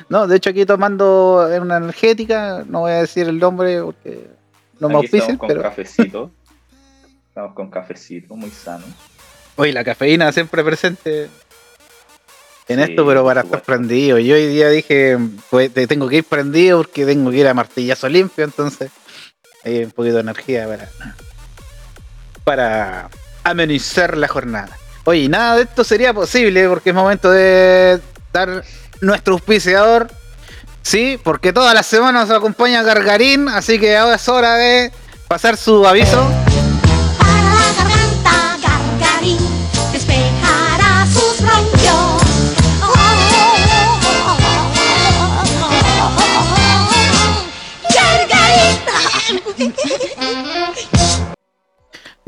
[0.07, 4.27] No, de hecho aquí tomando una energética, no voy a decir el nombre porque
[4.79, 6.31] no me Aquí auspician, estamos con pero cafecito.
[7.27, 8.85] Estamos con cafecito, muy sano.
[9.55, 11.29] oye, la cafeína siempre presente
[12.67, 14.17] en Sí, esto, pero para estar prendido.
[14.19, 15.17] Yo hoy día dije,
[15.49, 18.91] pues te- tengo que ir prendido porque tengo que ir a martillazo limpio, entonces
[19.63, 20.89] hay un poquito de energía para,
[22.43, 23.09] para
[23.43, 24.77] amenizar la jornada.
[25.05, 27.99] Oye, nada de esto sería posible porque es momento de
[28.31, 28.63] dar
[29.01, 30.09] nuestro auspiciador.
[30.81, 34.91] Sí, porque todas las semanas nos acompaña Gargarín, así que ahora es hora de
[35.27, 36.48] pasar su aviso.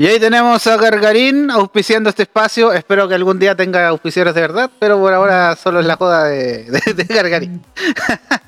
[0.02, 2.72] Y ahí tenemos a Gargarín auspiciando este espacio.
[2.72, 6.24] Espero que algún día tenga auspiciadores de verdad, pero por ahora solo es la joda
[6.24, 7.64] de, de- de Gargarín.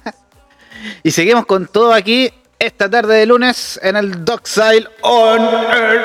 [1.05, 2.29] y seguimos con todo aquí
[2.59, 6.01] esta tarde de lunes en el Dockside On Air.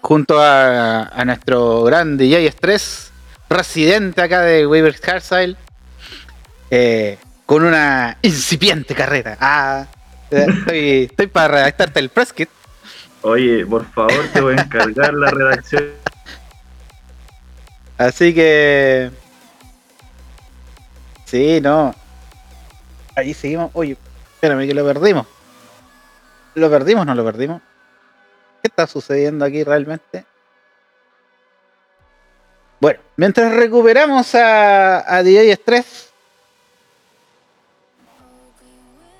[0.00, 3.12] Junto a, nuestro gran DJ Stress,
[3.50, 5.54] residente acá de Weaver Harsile,
[6.70, 9.36] eh, con una incipiente carrera.
[9.38, 9.84] Ah,
[10.30, 12.48] eh, estoy, estoy para redactarte el press kit.
[13.28, 15.90] Oye, por favor, te voy a encargar la redacción.
[17.98, 19.10] Así que.
[21.24, 21.92] Sí, no.
[23.16, 23.72] Ahí seguimos.
[23.72, 23.96] Oye,
[24.34, 25.26] espérame que lo perdimos.
[26.54, 27.62] ¿Lo perdimos no lo perdimos?
[28.62, 30.24] ¿Qué está sucediendo aquí realmente?
[32.78, 36.12] Bueno, mientras recuperamos a, a DJ Stress,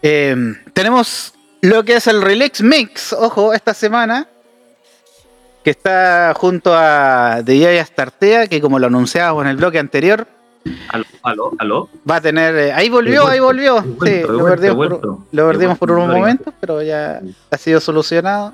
[0.01, 1.36] em, tenemos
[1.69, 4.29] lo que es el Relax Mix, ojo, esta semana,
[5.64, 10.27] que está junto a DJ Astartea, que como lo anunciábamos en el bloque anterior,
[10.89, 11.89] Aló, aló, aló.
[12.09, 12.57] va a tener.
[12.57, 13.83] eh, ahí volvió, ahí volvió.
[14.05, 18.53] Sí, lo perdimos, por, lo perdimos por unos momentos, pero ya ha sido solucionado.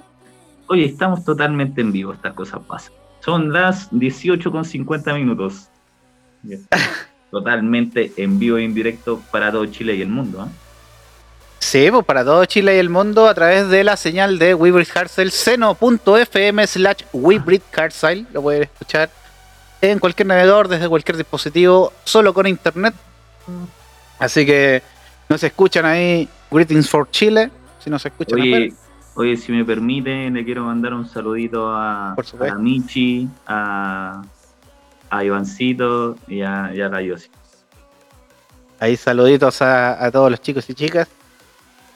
[0.67, 2.93] Oye, estamos totalmente en vivo, estas cosas pasan.
[3.21, 5.69] Son las 18 con 50 minutos.
[7.31, 10.45] Totalmente en vivo e indirecto para todo Chile y el mundo.
[10.47, 10.51] ¿eh?
[11.63, 14.89] Sí, pues para todo Chile y el mundo a través de la señal de Weebrit
[14.89, 17.05] Carcel, seno.fm slash
[17.71, 18.27] Carcel.
[18.33, 19.09] Lo pueden escuchar
[19.81, 22.95] en cualquier navegador, desde cualquier dispositivo, solo con internet.
[24.19, 24.83] Así que
[25.29, 27.49] nos escuchan ahí, Greetings for Chile,
[27.79, 28.75] si nos escuchan Oye,
[29.15, 34.21] oye, si me permite, le quiero mandar un saludito a, a Michi, a,
[35.09, 37.31] a Ivancito y a, y a la Yossi.
[38.81, 41.09] Ahí saluditos a, a todos los chicos y chicas.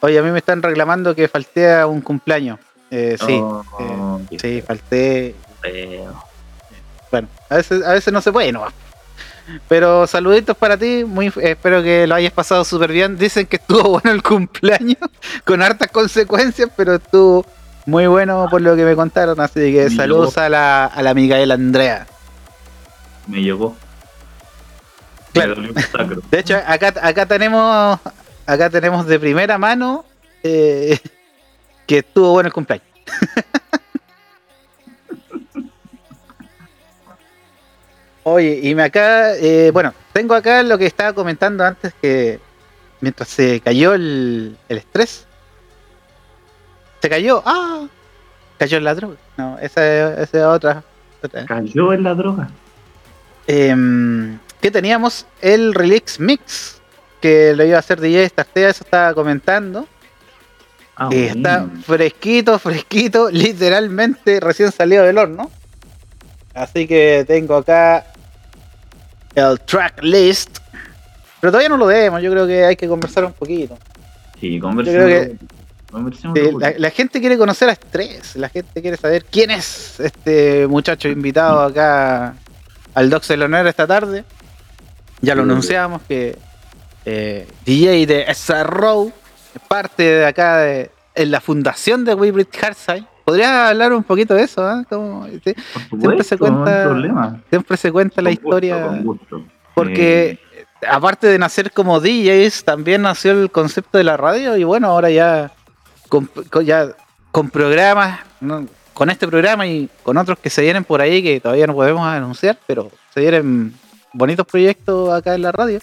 [0.01, 2.59] Oye, a mí me están reclamando que falté a un cumpleaños.
[2.91, 5.35] Eh, sí, Oh, qué sí, falté.
[5.61, 6.23] feo.
[7.11, 8.65] Bueno, a veces, a veces no se puede, no.
[9.69, 13.17] Pero saluditos para ti, muy, eh, espero que lo hayas pasado súper bien.
[13.17, 14.99] Dicen que estuvo bueno el cumpleaños,
[15.45, 17.47] con hartas consecuencias, pero estuvo
[17.87, 20.41] Muy bueno por lo que me contaron, así que Me saludos llegó.
[20.47, 22.07] a la, a la Micaela Andrea.
[23.29, 23.77] Me llegó.
[25.33, 25.57] Claro.
[25.57, 26.23] Me dolió un sacro.
[26.31, 28.01] De hecho, acá, acá tenemos
[28.47, 30.05] acá tenemos de primera mano
[30.43, 30.99] eh,
[31.87, 32.87] que estuvo bueno el cumpleaños.
[38.25, 42.41] Oye, y me acá, eh, bueno, tengo acá lo que estaba comentando antes que
[43.01, 45.27] mientras se cayó el, el estrés,
[47.01, 47.87] se cayó, ah,
[48.59, 49.15] cayó en la droga.
[49.37, 50.83] No, esa, es- esa es otra.
[51.23, 51.47] otra.
[51.47, 52.49] Cayó en la droga.
[53.47, 56.76] Em, que teníamos el Relix Mix,
[57.27, 59.89] que lo iba a hacer DJ Startea, eso estaba comentando.
[60.97, 65.51] Ah, Eh, está fresquito, fresquito, literalmente recién salido del horno.
[66.55, 68.07] Así que tengo acá
[69.35, 70.59] el track list.
[71.41, 73.77] Pero todavía no lo vemos, yo creo que hay que conversar un poquito.
[74.41, 75.07] Sí, conversemos.
[76.35, 81.09] que la, gente quiere conocer a Estrés, la gente quiere saber quién es este muchacho
[81.09, 82.35] invitado acá
[82.95, 84.25] al Docs del Honor esta tarde.
[85.21, 86.37] Ya lo anunciamos que
[87.07, 89.11] eh, DJ de SRO,
[89.69, 93.05] parte de acá de en la fundación de Weebrit Hardside.
[93.25, 94.63] ¿Podría hablar un poquito de eso?
[94.91, 97.37] Por siempre se no cuenta.
[97.49, 99.03] Siempre se cuenta la gusto, historia.
[99.75, 104.65] Porque Eh, aparte de nacer como DJs, también nació el concepto de la radio y
[104.65, 105.53] bueno, ahora ya
[106.09, 106.89] con, con- ya
[107.33, 108.67] con programas, ¿no?
[108.93, 112.07] con este programa y con otros que se vienen por ahí que todavía no podemos
[112.07, 113.75] anunciar, pero se vienen
[114.13, 115.81] bonitos proyectos acá en la radio.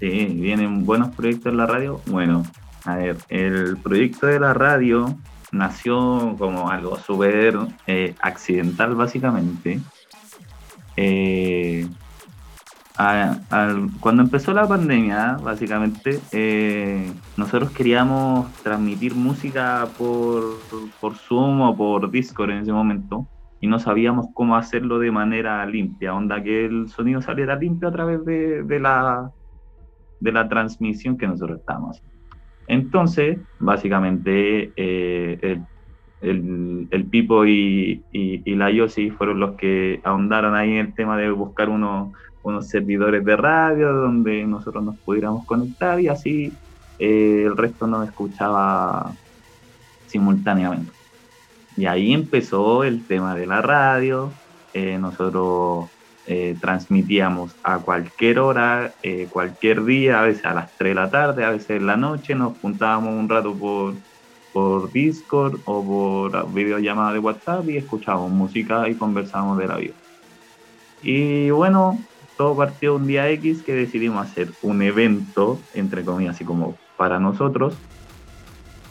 [0.00, 2.00] Sí, vienen buenos proyectos en la radio.
[2.06, 2.42] Bueno,
[2.86, 5.14] a ver, el proyecto de la radio
[5.52, 9.78] nació como algo súper eh, accidental, básicamente.
[10.96, 11.86] Eh,
[14.00, 20.60] cuando empezó la pandemia, básicamente, eh, nosotros queríamos transmitir música por,
[20.98, 23.26] por Zoom o por Discord en ese momento
[23.60, 27.92] y no sabíamos cómo hacerlo de manera limpia, onda que el sonido saliera limpio a
[27.92, 29.30] través de la,
[30.20, 32.00] de la transmisión que nosotros haciendo.
[32.66, 35.62] Entonces, básicamente, eh, el,
[36.20, 40.94] el, el Pipo y, y, y la Yossi fueron los que ahondaron ahí en el
[40.94, 42.12] tema de buscar unos,
[42.42, 46.52] unos servidores de radio donde nosotros nos pudiéramos conectar y así
[46.98, 49.12] eh, el resto nos escuchaba
[50.06, 50.92] simultáneamente.
[51.76, 54.30] Y ahí empezó el tema de la radio.
[54.72, 55.90] eh, nosotros
[56.26, 61.10] eh, transmitíamos a cualquier hora, eh, cualquier día, a veces a las 3 de la
[61.10, 63.94] tarde, a veces en la noche, nos juntábamos un rato por,
[64.52, 69.94] por Discord o por videollamada de WhatsApp y escuchábamos música y conversábamos de la vida.
[71.02, 71.98] Y bueno,
[72.36, 77.18] todo partió un día X que decidimos hacer un evento, entre comillas, así como para
[77.18, 77.74] nosotros,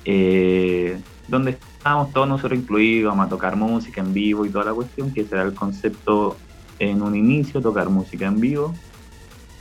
[0.05, 4.73] eh, donde estábamos todos nosotros incluidos, vamos a tocar música en vivo y toda la
[4.73, 6.35] cuestión, que será el concepto
[6.79, 8.73] en un inicio, tocar música en vivo.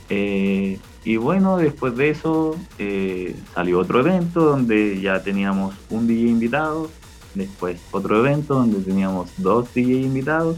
[0.09, 6.29] Eh, y bueno, después de eso eh, salió otro evento donde ya teníamos un DJ
[6.29, 6.89] invitado,
[7.35, 10.57] después otro evento donde teníamos dos DJ invitados,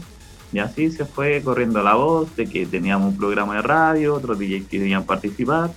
[0.52, 4.38] y así se fue corriendo la voz de que teníamos un programa de radio, otros
[4.38, 5.70] DJs que querían participar,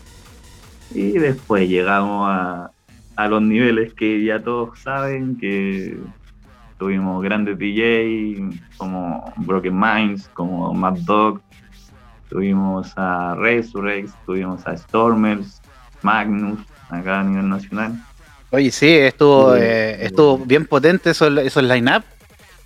[0.93, 2.71] y después llegamos a,
[3.15, 5.97] a los niveles que ya todos saben, que
[6.77, 11.41] tuvimos grandes DJs como Broken Minds, como Mad Dog,
[12.29, 15.61] tuvimos a Resurrex, tuvimos a Stormers,
[16.01, 16.59] Magnus,
[16.89, 17.93] acá a nivel nacional.
[18.51, 19.61] Oye, sí, estuvo, Sí.
[19.63, 22.03] eh, estuvo bien potente esos, esos line-up.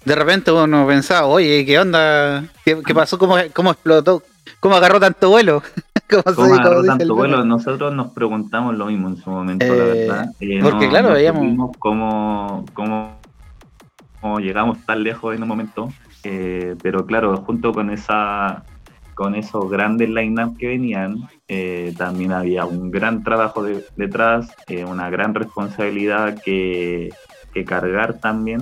[0.05, 2.43] De repente uno pensaba, oye, ¿qué onda?
[2.63, 3.17] ¿Qué, qué pasó?
[3.17, 4.23] ¿Cómo, ¿Cómo explotó?
[4.59, 5.61] ¿Cómo agarró tanto vuelo?
[6.09, 7.45] ¿Cómo, se- ¿Cómo cómo agarró tanto vuelo?
[7.45, 10.29] Nosotros nos preguntamos lo mismo en su momento, la Eh, verdad.
[10.39, 13.18] Eh, porque claro, veíamos- supimos cómo, cómo,
[14.21, 15.89] cómo llegamos tan lejos en un momento.
[16.23, 18.63] eh, pero claro, junto con esa
[19.15, 21.17] con esos grandes line-up que venían,
[21.47, 27.09] eh, también había un gran trabajo de- detrás, eh, una gran responsabilidad que,
[27.53, 28.61] que cargar también.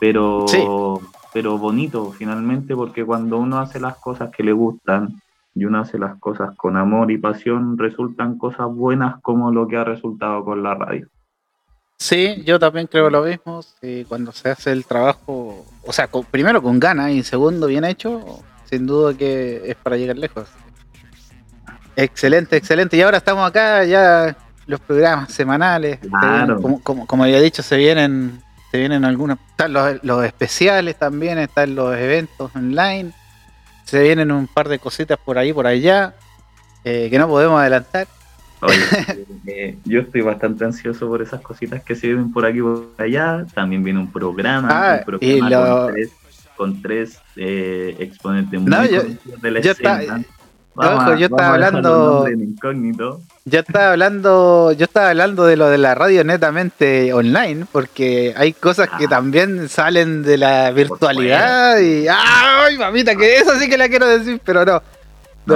[0.00, 0.64] Pero, Sí.
[1.32, 5.20] pero bonito finalmente, porque cuando uno hace las cosas que le gustan
[5.54, 9.76] y uno hace las cosas con amor y pasión, resultan cosas buenas como lo que
[9.76, 11.06] ha resultado con la radio.
[11.98, 13.62] Sí, yo también creo lo mismo.
[13.80, 17.84] sí, cuando se hace el trabajo, o sea, con- primero con ganas y segundo bien
[17.84, 18.40] hecho,
[18.70, 20.48] sin duda que es para llegar lejos.
[21.96, 22.96] Excelente, excelente.
[22.96, 24.36] Y ahora estamos acá ya
[24.66, 25.98] los programas semanales.
[26.00, 26.28] se Claro.
[26.46, 28.40] vienen, como, como, como había dicho, se vienen,
[28.70, 33.12] se vienen algunos, están los, los especiales también, están los eventos online.
[33.84, 36.14] Se vienen un par de cositas por ahí, por allá,
[36.84, 38.06] eh, que no podemos adelantar.
[38.60, 38.76] Oye,
[39.46, 42.88] eh, yo estoy bastante ansioso por esas cositas que se ven por aquí y por
[42.98, 43.44] allá.
[43.54, 46.10] También viene un programa, Ah, un programa y lo- con tres,
[46.56, 49.02] con tres, eh, exponentes muy No, yo-
[49.40, 50.22] de la yo está- escena.
[50.74, 53.20] ojo, yo estaba hablando- incógnito.
[53.44, 58.52] Yo estaba hablando, yo estaba hablando de lo de la radio netamente online, porque hay
[58.52, 59.08] cosas que Ah.
[59.08, 63.14] también salen de la virtualidad y ¡ay, mamita!
[63.14, 64.82] Que eso sí que la quiero decir, pero no.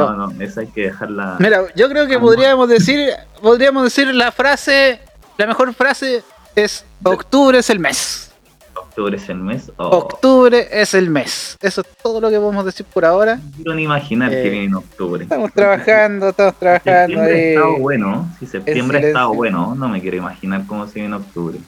[0.01, 0.27] No, No.
[0.29, 1.37] no, esa hay que dejarla.
[1.39, 5.01] Mira, yo creo que podríamos decir, podríamos decir la frase,
[5.39, 6.23] la mejor frase
[6.57, 8.29] es octubre es el mes.
[8.75, 9.71] Octubre es el mes.
[9.77, 11.57] Oh, Octubre es el mes.
[11.61, 13.37] Eso es todo lo que podemos decir por ahora.
[13.37, 15.23] no quiero ni imaginar Eh, que viene en octubre.
[15.23, 18.29] Estamos trabajando, estamos trabajando Septiembre ha estado bueno.
[18.39, 21.59] Si septiembre ha estado bueno, no me quiero imaginar cómo sigue en octubre.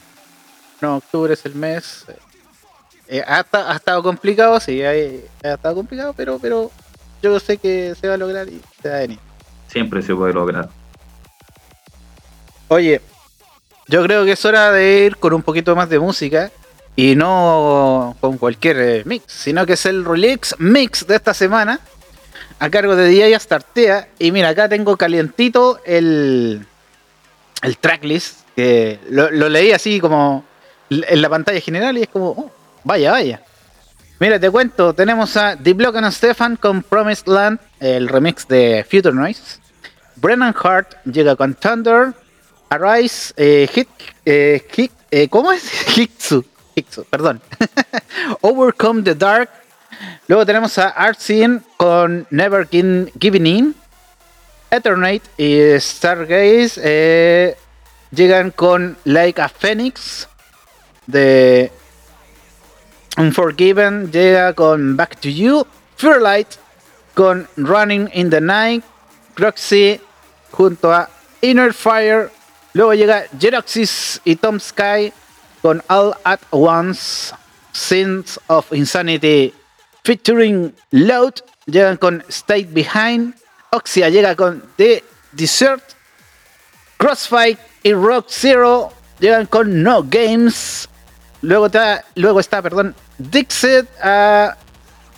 [0.81, 2.05] No, octubre es el mes.
[3.07, 6.71] Eh, ha, esta- ha estado complicado, sí, hay- ha estado complicado, pero, pero
[7.21, 9.19] yo sé que se va a lograr y se va a venir.
[9.67, 10.69] Siempre se puede lograr.
[12.67, 13.01] Oye,
[13.87, 16.51] yo creo que es hora de ir con un poquito más de música
[16.95, 21.79] y no con cualquier eh, mix, sino que es el Relix Mix de esta semana
[22.59, 24.07] a cargo de DJ Astartea.
[24.17, 26.65] Y mira, acá tengo calientito el,
[27.61, 30.45] el tracklist, que lo, lo leí así como
[30.89, 32.51] en la pantalla general y es como, oh,
[32.83, 33.41] vaya, vaya.
[34.19, 38.85] Mira, te cuento, tenemos a The Block and Stefan con Promised Land, el remix de
[38.89, 39.59] Future Noise.
[40.15, 42.13] Brennan Hart llega con Thunder.
[42.69, 43.89] Arise, eh, Hit,
[44.25, 45.63] eh, Hit- eh, ¿cómo es?
[45.97, 46.45] Hitsu,
[46.75, 47.41] Hitsu, perdón.
[48.41, 49.49] Overcome the Dark.
[50.27, 53.75] Luego tenemos a Artsin con Never Giving In.
[54.71, 57.55] Eternate y Stargaze
[58.11, 60.27] llegan con Like a Phoenix.
[61.05, 61.71] De
[63.17, 65.65] Unforgiven llega con Back to You.
[65.95, 66.57] Fearlight
[67.13, 68.83] con Running in the Night.
[69.35, 69.99] Croxy
[70.51, 71.09] junto a
[71.41, 72.29] Inner Fire.
[72.73, 75.13] Luego llega Jeroxis y Tom Sky
[75.61, 77.33] con All at Once.
[77.71, 79.53] Sins of Insanity
[80.03, 81.41] featuring Load.
[81.67, 83.33] Llegan con State Behind.
[83.71, 85.83] Oxia llega con The Desert.
[86.97, 90.89] Crossfight y Rock Zero llegan con No Games.
[91.41, 94.55] Luego está, luego está perdón, Dixit ah,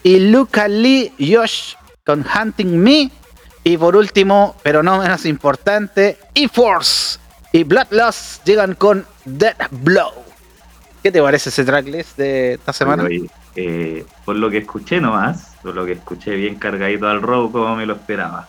[0.04, 1.76] y Luca Lee Yosh
[2.06, 3.12] con Hunting Me.
[3.64, 7.20] Y por último, pero no menos importante, E-Force
[7.52, 10.14] y Bloodlust llegan con Dead Blow.
[11.04, 13.08] ¿Qué te parece ese tracklist de esta semana?
[13.56, 17.76] Eh, por lo que escuché nomás, por lo que escuché bien cargadito al robo como
[17.76, 18.48] me lo esperaba.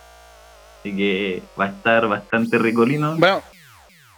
[0.79, 3.17] Así que va a estar bastante ricolino.
[3.17, 3.41] Bueno,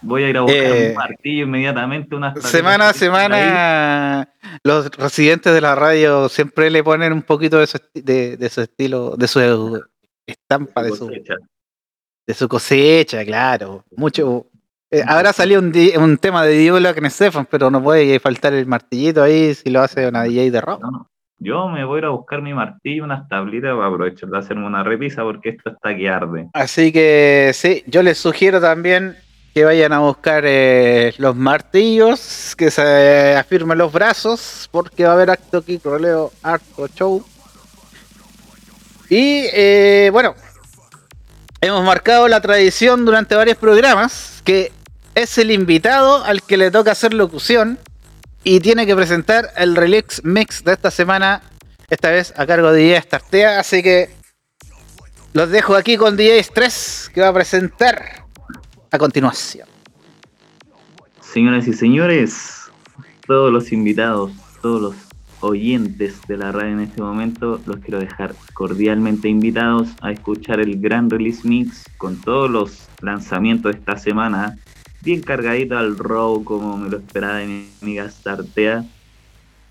[0.02, 2.14] Voy a ir a buscar eh, un martillo inmediatamente.
[2.16, 4.28] Unas semana a semana
[4.64, 8.60] los residentes de la radio siempre le ponen un poquito de su, de, de su
[8.62, 9.82] estilo, de su
[10.26, 11.34] estampa, de su, Cosecha.
[12.26, 13.84] de su cosecha, claro.
[13.96, 14.46] Mucho.
[14.90, 19.22] eh, habrá salido un, un tema de Diola Stefan, pero no puede faltar el martillito
[19.22, 20.80] ahí si lo hace una DJ de rock.
[20.82, 21.08] No, no.
[21.44, 24.64] Yo me voy a ir a buscar mi martillo, unas tablitas, para aprovechar de hacerme
[24.64, 26.48] una repisa porque esto está que arde.
[26.52, 29.16] Así que sí, yo les sugiero también
[29.54, 35.14] que vayan a buscar eh, los martillos, que se afirmen los brazos, porque va a
[35.14, 37.24] haber acto aquí, roleo, harto show.
[39.10, 40.34] Y eh, bueno,
[41.60, 44.72] hemos marcado la tradición durante varios programas, que
[45.14, 47.78] es el invitado al que le toca hacer locución
[48.44, 51.42] y tiene que presentar el Relix Mix de esta semana,
[51.90, 54.08] esta vez a cargo de DJ Startea, así que
[55.34, 58.21] los dejo aquí con DJ Stress que va a presentar
[58.92, 59.66] a continuación.
[61.20, 62.70] Señoras y señores,
[63.26, 64.94] todos los invitados, todos los
[65.40, 70.78] oyentes de la radio en este momento, los quiero dejar cordialmente invitados a escuchar el
[70.78, 74.58] gran release mix con todos los lanzamientos de esta semana,
[75.00, 78.84] bien cargadito al row como me lo esperaba de mi amiga Startea.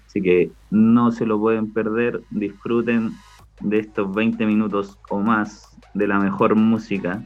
[0.08, 3.12] Así que no se lo pueden perder, disfruten
[3.60, 7.24] de estos 20 minutos o más de la mejor música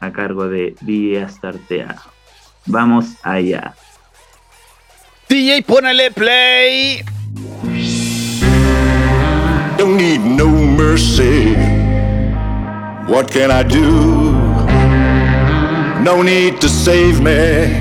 [0.00, 1.96] a cargo de DJ Astartea.
[2.66, 3.74] Vamos allá.
[5.28, 7.04] DJ, ponele play.
[9.76, 11.54] Don't need no mercy.
[13.06, 14.32] What can I do?
[16.02, 17.78] No need to save me.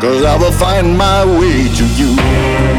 [0.00, 2.71] Cause I will find my way to you.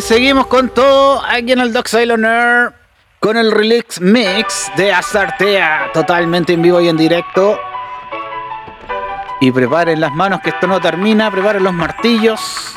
[0.00, 2.72] Seguimos con todo aquí en el Doc Air
[3.20, 7.58] con el Relix Mix de Astartea, totalmente en vivo y en directo.
[9.40, 12.74] Y preparen las manos que esto no termina, preparen los martillos,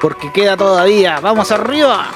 [0.00, 1.18] porque queda todavía.
[1.20, 2.08] ¡Vamos arriba!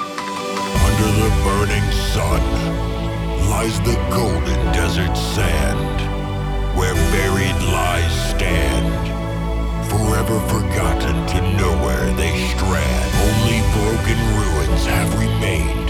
[14.07, 15.89] Broken ruins have remained,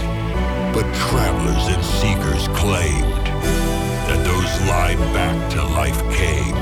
[0.74, 3.26] but travelers and seekers claimed
[4.08, 6.54] that those lie back to life came.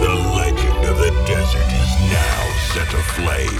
[0.00, 3.57] The legend of the desert is now set aflame.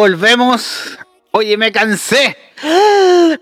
[0.00, 0.98] Volvemos.
[1.30, 2.34] Oye, me cansé.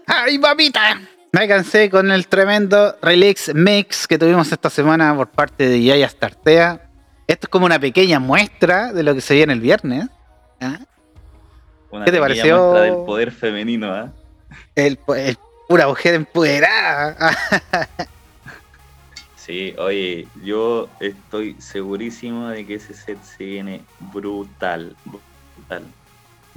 [0.09, 1.01] ¡Ay, papita!
[1.31, 6.09] Me cansé con el tremendo Relix Mix que tuvimos esta semana por parte de Yaya
[6.09, 6.91] Startea.
[7.29, 10.09] Esto es como una pequeña muestra de lo que se viene el viernes.
[10.61, 10.81] ¿ah?
[11.93, 12.59] Una ¿Qué te pareció?
[12.59, 14.13] muestra del poder femenino, ¿ah?
[14.75, 17.37] El, el pura mujer empoderada.
[19.37, 25.85] Sí, oye, yo estoy segurísimo de que ese set se viene brutal, brutal.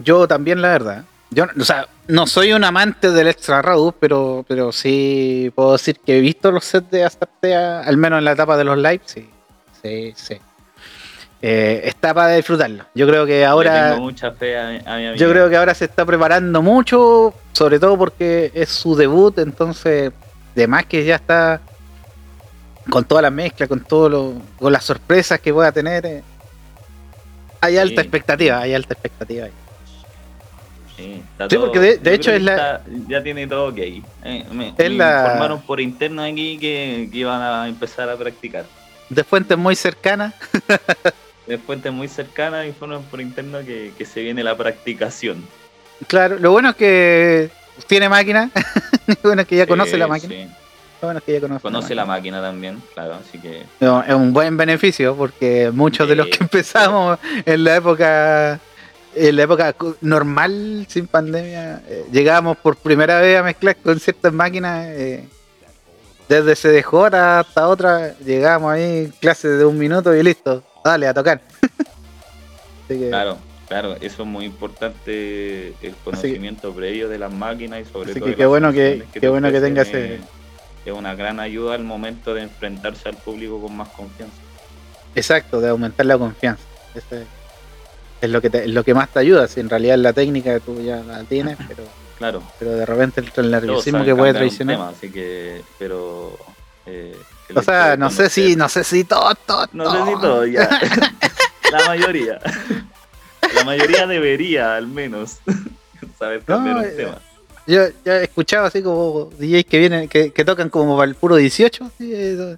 [0.04, 1.04] Yo también, la verdad.
[1.30, 5.98] Yo, o sea, no soy un amante del extra raw, pero, pero sí puedo decir
[6.06, 9.02] que he visto los sets de Astartea, al menos en la etapa de los lives,
[9.06, 9.30] sí.
[9.82, 10.38] Sí, sí.
[11.42, 12.86] Eh, está para disfrutarlo.
[12.94, 13.92] Yo creo que ahora.
[13.92, 15.18] tengo mucha fe a, mi- a mi.
[15.18, 20.12] Yo creo que ahora se está preparando mucho, sobre todo porque es su debut, entonces,
[20.54, 21.60] de más que ya está
[22.90, 26.06] con toda la mezcla, con todo lo, con las sorpresas que pueda tener.
[26.06, 26.24] eh,
[27.62, 28.08] hay alta Sí.
[28.08, 29.46] expectativa, hay alta expectativa.
[29.46, 29.52] ahí.
[30.98, 33.78] Sí, está Sí, todo- porque de- hecho es la- está- ya tiene todo ok.
[33.78, 34.04] Eh,
[34.52, 38.66] me, Es me la- informaron por interno aquí que, que iban a empezar a practicar.
[39.10, 40.34] De fuentes muy cercanas.
[41.48, 45.44] De fuentes muy cercanas informaron por interno que, que se viene la practicación.
[46.08, 47.50] Claro, lo bueno es que
[47.88, 48.50] tiene máquina.
[49.08, 50.34] lo bueno es que ya conoce Sí, la máquina.
[50.34, 50.48] sí.
[51.02, 54.04] Lo bueno es que ya conoce, Conoce la la máquina también, claro, así que No,
[54.04, 58.60] es un buen beneficio porque muchos de los que empezamos en la época
[59.16, 64.32] en la época normal sin pandemia eh, llegábamos por primera vez a mezclar con ciertas
[64.34, 65.28] máquinas eh,
[66.30, 71.42] desde CDJ hasta otra llegábamos ahí clases de un minuto y listo dale a tocar
[72.86, 77.86] Así que, claro, claro, eso es muy importante el conocimiento previo de las máquinas y
[77.92, 80.94] sobre Así todo que qué bueno que- te bueno que ofrecen, tenga eh, ese- Es
[80.98, 84.36] una gran ayuda al momento de enfrentarse al público con más confianza.
[85.16, 86.64] exacto de aumentar la confianza
[86.96, 87.26] Ese
[88.22, 90.60] es lo que te- es lo que más te ayuda si en realidad la técnica
[90.60, 91.84] tú ya la tienes pero
[92.18, 96.38] Claro, pero de repente entra el nerviosismo que puede traicionar tema, así que, pero...
[96.86, 97.16] eh,
[97.56, 100.70] O sea, no sé si, no sé si todo, todo, No sé si todo, ya.
[101.72, 102.40] La mayoría.
[103.56, 105.38] La mayoría debería, al menos,
[106.20, 107.18] saber cambiar No, un eh, tema.
[107.66, 111.16] Yo, yo he escuchado así como DJs que vienen, que, que tocan como para el
[111.16, 111.86] puro 18.
[111.86, 112.56] así, eso.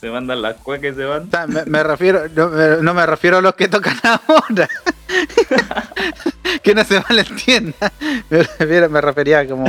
[0.00, 1.22] Se mandan las cuecas y se van.
[1.28, 4.68] O sea, me, me refiero, no me, no me refiero a los que tocan ahora.
[6.62, 7.92] que no se malentienda.
[8.28, 9.66] Me, refiero- me refería como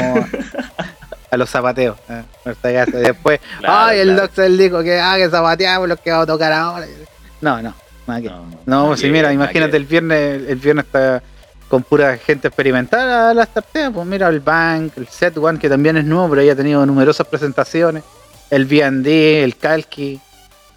[1.31, 1.97] a, los zapateos.
[2.09, 2.23] eh.
[2.45, 6.27] Y Después, Claro, ay, el doctor dijo que, ah, que zapateamos los que vamos a
[6.27, 6.85] tocar ahora.
[7.41, 7.73] No, no,
[8.05, 8.31] nada que-
[8.65, 11.21] No, pues si mira, imagínate que el viernes, el viernes está
[11.69, 15.67] con pura gente experimental a las tarteas, pues mira el Bank, el Set One que
[15.69, 18.03] también es nuevo, pero ya ha tenido numerosas presentaciones,
[18.49, 20.19] el B&D, el Kalki,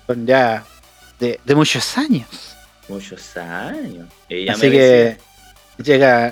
[0.07, 0.65] son ya
[1.19, 2.27] de, de muchos años.
[2.89, 4.09] Muchos años.
[4.29, 5.17] Ella Así que
[5.79, 6.31] llega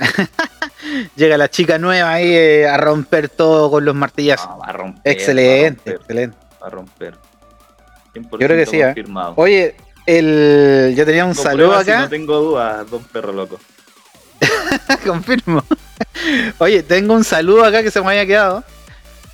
[1.16, 4.48] llega la chica nueva ahí eh, a romper todo con los martillazos.
[4.50, 5.12] "No, va a romper.
[5.12, 6.00] excelente, Va a romper.
[6.00, 6.36] excelente.
[6.62, 7.14] Va a romper.
[8.14, 8.94] 100% Yo creo que sí, ¿eh?
[9.36, 12.00] Oye, el, yo tenía un saludo acá.
[12.00, 13.60] no tengo dudas, don perro loco.
[15.06, 15.62] Confirmo.
[16.58, 18.64] Oye, tengo un saludo acá que se me había quedado.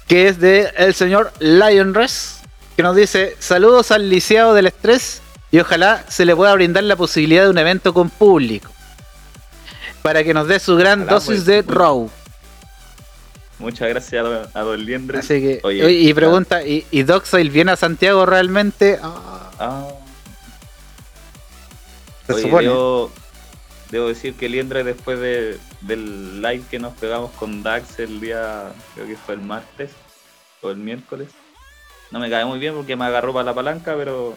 [0.09, 2.41] Que es de el señor Lionres.
[2.77, 5.21] Que nos dice: Saludos al lisiado del estrés.
[5.51, 8.71] Y ojalá se le pueda brindar la posibilidad de un evento con público.
[10.03, 11.77] Para que nos dé su gran Ojalá, dosis pues, de pues.
[11.77, 12.11] Raw.
[13.59, 15.17] Muchas gracias a, a don.
[15.17, 15.61] Así que.
[15.63, 18.99] Oye, y pregunta: ¿y, y Doxile viene a Santiago realmente?
[19.03, 19.87] Ah, Ah,
[22.27, 23.15] se Oye, supone.
[23.95, 28.73] Debo decir que Liendre después de, del live que nos pegamos con Dax el día,
[28.93, 29.93] creo que fue el martes
[30.63, 31.29] o el miércoles,
[32.11, 34.37] no me cae muy bien porque me agarró para la palanca, pero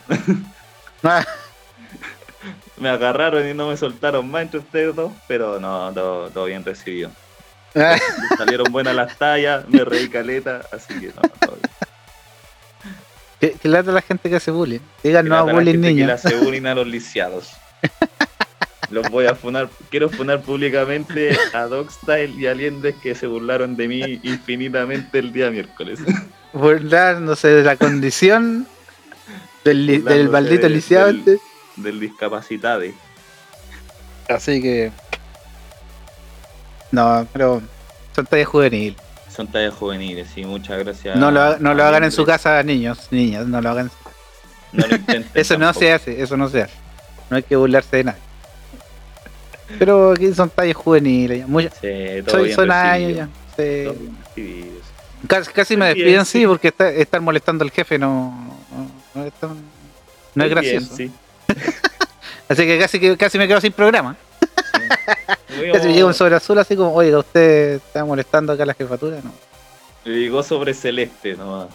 [2.77, 6.63] me agarraron y no me soltaron más entre ustedes dos, pero no, todo, todo bien
[6.63, 7.09] recibido.
[8.37, 11.89] Salieron buenas las tallas, me reí caleta, así que no, todo bien.
[13.39, 14.81] que, que lata la gente que hace bullying.
[15.03, 16.11] Digan no a bullying gente que niños.
[16.11, 17.53] hace bullying a los lisiados.
[18.89, 23.75] Los voy a funar, quiero funar públicamente a Dogstyle y a Liendres que se burlaron
[23.75, 25.99] de mí infinitamente el día miércoles.
[26.53, 28.65] burlándose de la condición
[29.65, 31.39] del, del maldito lisiado del- este.
[31.75, 32.83] Del discapacitado.
[34.29, 34.91] Así que.
[36.91, 37.61] No, pero
[38.15, 38.95] son tallas juvenil.
[39.29, 41.15] Son tallas juveniles, sí, muchas gracias.
[41.17, 43.91] No lo, no lo hagan en su casa, niños, niñas, no lo hagan.
[44.71, 45.29] No lo intenten.
[45.35, 46.73] Eso no se hace, eso no se hace.
[47.29, 48.21] No hay que burlarse de nadie.
[49.79, 51.47] Pero aquí son tallas juveniles.
[51.47, 53.25] mucha- Sí, todo soy, bien son años ya.
[53.25, 53.83] sí.
[53.83, 54.77] todo bien recibido.
[55.27, 56.39] Casi, casi me despiden, sí.
[56.39, 58.31] sí, porque está- estar molestando al jefe no,
[58.71, 58.91] no,
[59.21, 60.95] no es, tan- no es Muy bien, gracioso.
[60.95, 61.11] sí.
[62.49, 64.15] Así que casi, que casi me quedo sin programa.
[65.57, 68.67] Muy Casi me llega un sobre azul así como, oiga, usted está molestando acá a
[68.67, 69.33] la jefatura, ¿no?
[70.05, 71.67] Llegó sobre celeste nomás.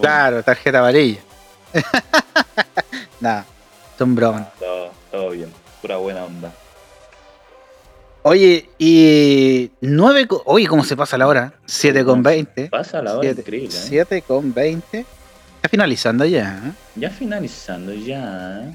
[0.00, 1.20] Claro, tarjeta amarilla.
[3.20, 3.44] Nada,
[3.98, 4.46] son bromas.
[4.58, 5.52] Todo, todo bien,
[5.82, 6.52] pura buena onda.
[8.26, 10.38] Oye, y 9 con...
[10.46, 11.52] Oye, ¿cómo se pasa la hora?
[11.66, 12.68] 7 con 20.
[12.70, 13.76] Pasa la hora 7, increíble.
[13.76, 13.82] ¿eh?
[13.86, 14.98] 7 con 20.
[15.56, 16.58] Está finalizando ya.
[16.64, 16.72] ¿eh?
[16.96, 18.72] Ya finalizando ya.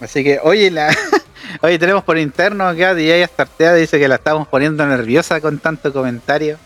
[0.00, 0.94] Así que, oye, la...
[1.62, 5.90] oye, tenemos por interno acá, DJ Astartea dice que la estamos poniendo nerviosa con tanto
[5.90, 6.58] comentario.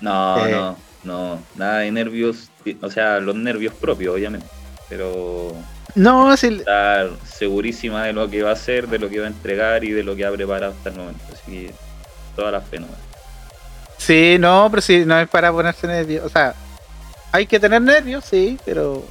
[0.00, 0.50] No, Eh.
[0.50, 2.48] no, no, nada de nervios,
[2.80, 4.46] o sea, los nervios propios, obviamente,
[4.88, 5.54] pero
[5.94, 6.48] No, si...
[6.48, 9.90] estar segurísima de lo que va a hacer, de lo que va a entregar y
[9.90, 11.74] de lo que ha preparado hasta el momento, así que
[12.36, 12.86] toda la fe, ¿no?
[13.98, 16.26] Sí, no, pero sí, no es para ponerse nervioso.
[16.26, 16.54] O sea,
[17.32, 19.04] hay que tener nervios, sí, pero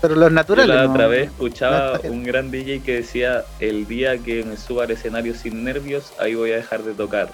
[0.00, 0.74] pero los Yo naturales.
[0.74, 4.56] la no- otra vez escuchaba está un gran DJ que decía, el día que me
[4.56, 7.28] suba al escenario sin nervios, ahí voy a dejar de tocar.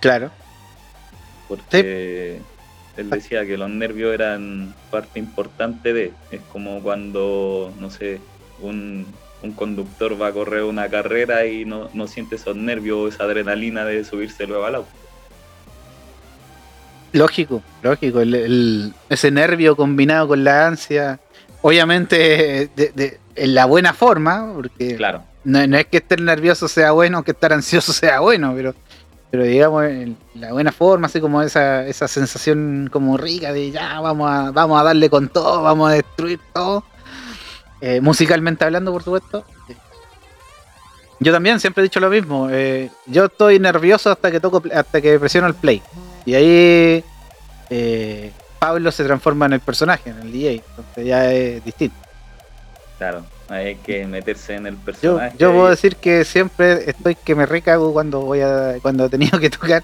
[0.00, 0.30] Claro.
[1.48, 2.40] Porque
[2.96, 6.12] él decía que los nervios eran parte importante de.
[6.30, 8.20] Es como cuando, no sé,
[8.60, 9.06] un,
[9.42, 13.24] un conductor va a correr una carrera y no, no siente esos nervios o esa
[13.24, 14.88] adrenalina de subirse luego al auto.
[17.12, 18.20] Lógico, lógico.
[18.20, 21.20] el- el- ese nervio combinado con la ansia.
[21.62, 26.68] Obviamente de, de- en la buena forma, porque Claro, no, no es que estar nervioso
[26.68, 28.74] sea bueno, que estar ansioso sea bueno, pero,
[29.36, 34.00] pero digamos en la buena forma, así como esa, esa sensación como rica de ya
[34.00, 36.84] vamos a, vamos a darle con todo, vamos a destruir todo.
[37.82, 39.44] Eh, musicalmente hablando, por supuesto.
[41.20, 42.48] Yo también siempre he dicho lo mismo.
[42.50, 45.82] eh, yo estoy nervioso hasta que toco, hasta que presiono el play.
[46.24, 47.04] Y ahí
[47.68, 50.62] eh, Pablo se transforma en el personaje, en el DJ.
[50.66, 51.96] Entonces ya es distinto.
[52.96, 53.22] claro.
[53.48, 55.36] Hay que meterse en el Yo, personaje.
[55.38, 59.08] yo puedo y- decir que siempre estoy que me recago cuando voy a cuando he
[59.08, 59.82] tenido que tocar.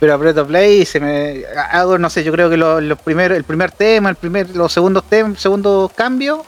[0.00, 1.42] Pero aprieto play y se me
[1.72, 4.72] hago, no sé, yo creo que los los primeros, el primer tema, el primer, los
[4.72, 6.42] segundos temas, segundos cambios,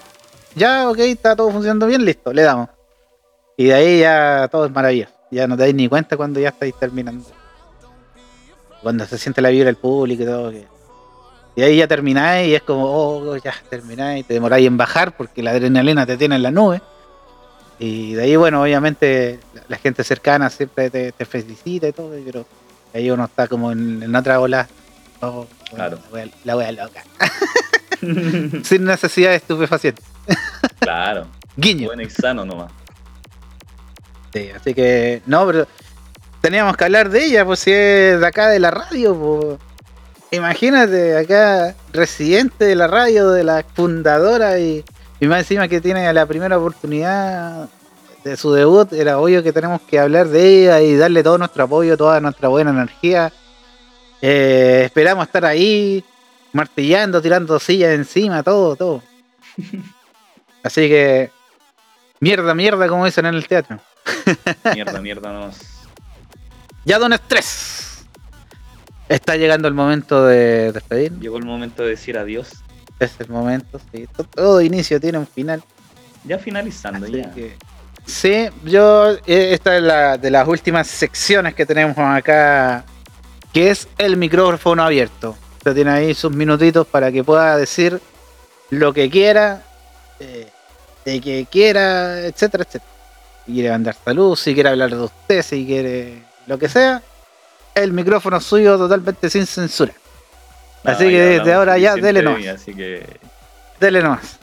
[0.54, 2.68] ya ok, está todo funcionando bien, listo, le damos.
[3.56, 5.12] Y de ahí ya todo es maravilloso.
[5.32, 7.24] Ya no te dais ni cuenta cuando ya estáis terminando.
[8.82, 10.50] Cuando se siente la vibra del público y todo.
[10.52, 10.66] que-
[11.56, 15.42] Y ahí ya termináis y es como, oh, ya termináis, te demoráis en bajar porque
[15.42, 16.80] la adrenalina te tiene en la nube.
[17.78, 22.12] Y de ahí, bueno, obviamente la, la gente cercana siempre te, te felicita y todo,
[22.24, 22.46] pero
[22.94, 24.68] ahí uno está como en, en otra ola.
[25.20, 26.32] Oh, bueno, Claro.
[26.44, 27.02] La wea, loca.
[28.64, 30.02] Sin necesidad de estupefaciente.
[30.80, 31.88] Claro, Guiño.
[31.88, 32.72] bueno y sano nomás.
[34.32, 35.66] Sí, así que, no, pero
[36.40, 39.58] teníamos que hablar de ella, pues si es de acá de la radio, pues.
[40.32, 44.84] Imagínate, acá, residente de la radio, de la fundadora y,
[45.18, 47.68] y más encima que tiene la primera oportunidad
[48.24, 51.64] de su debut, era obvio que tenemos que hablar de ella y darle todo nuestro
[51.64, 53.32] apoyo, toda nuestra buena energía.
[54.22, 56.04] Eh, esperamos estar ahí,
[56.52, 59.02] martillando, tirando sillas encima, todo, todo.
[60.62, 61.30] Así que,
[62.20, 63.80] mierda, mierda, como dicen en el teatro.
[64.74, 65.58] Mierda, mierda nomás.
[66.84, 67.89] Ya Don Estrés.
[69.10, 71.12] Está llegando el momento de despedir.
[71.18, 72.48] Llegó el momento de decir adiós.
[73.00, 74.06] Es el momento, sí.
[74.16, 75.62] To- Todo inicio tiene un final.
[76.24, 77.30] Ya finalizando, Así ya.
[77.32, 77.56] que-
[78.06, 82.84] Sí, yo, eh, esta es la de las últimas secciones que tenemos acá,
[83.52, 85.36] que es el micrófono abierto.
[85.58, 88.00] Usted tiene ahí sus minutitos para que pueda decir
[88.70, 89.62] lo que quiera,
[90.20, 90.48] eh,
[91.04, 92.92] de que quiera, etcétera, etcétera.
[93.44, 97.02] Si quiere mandar salud, si quiere hablar de usted, si quiere lo que sea,
[97.74, 99.92] el micrófono suyo totalmente sin censura.
[100.84, 102.46] Así No, que desde ahora ya, dele nomás.
[102.46, 103.04] Así que
[103.78, 104.38] Dele nomás.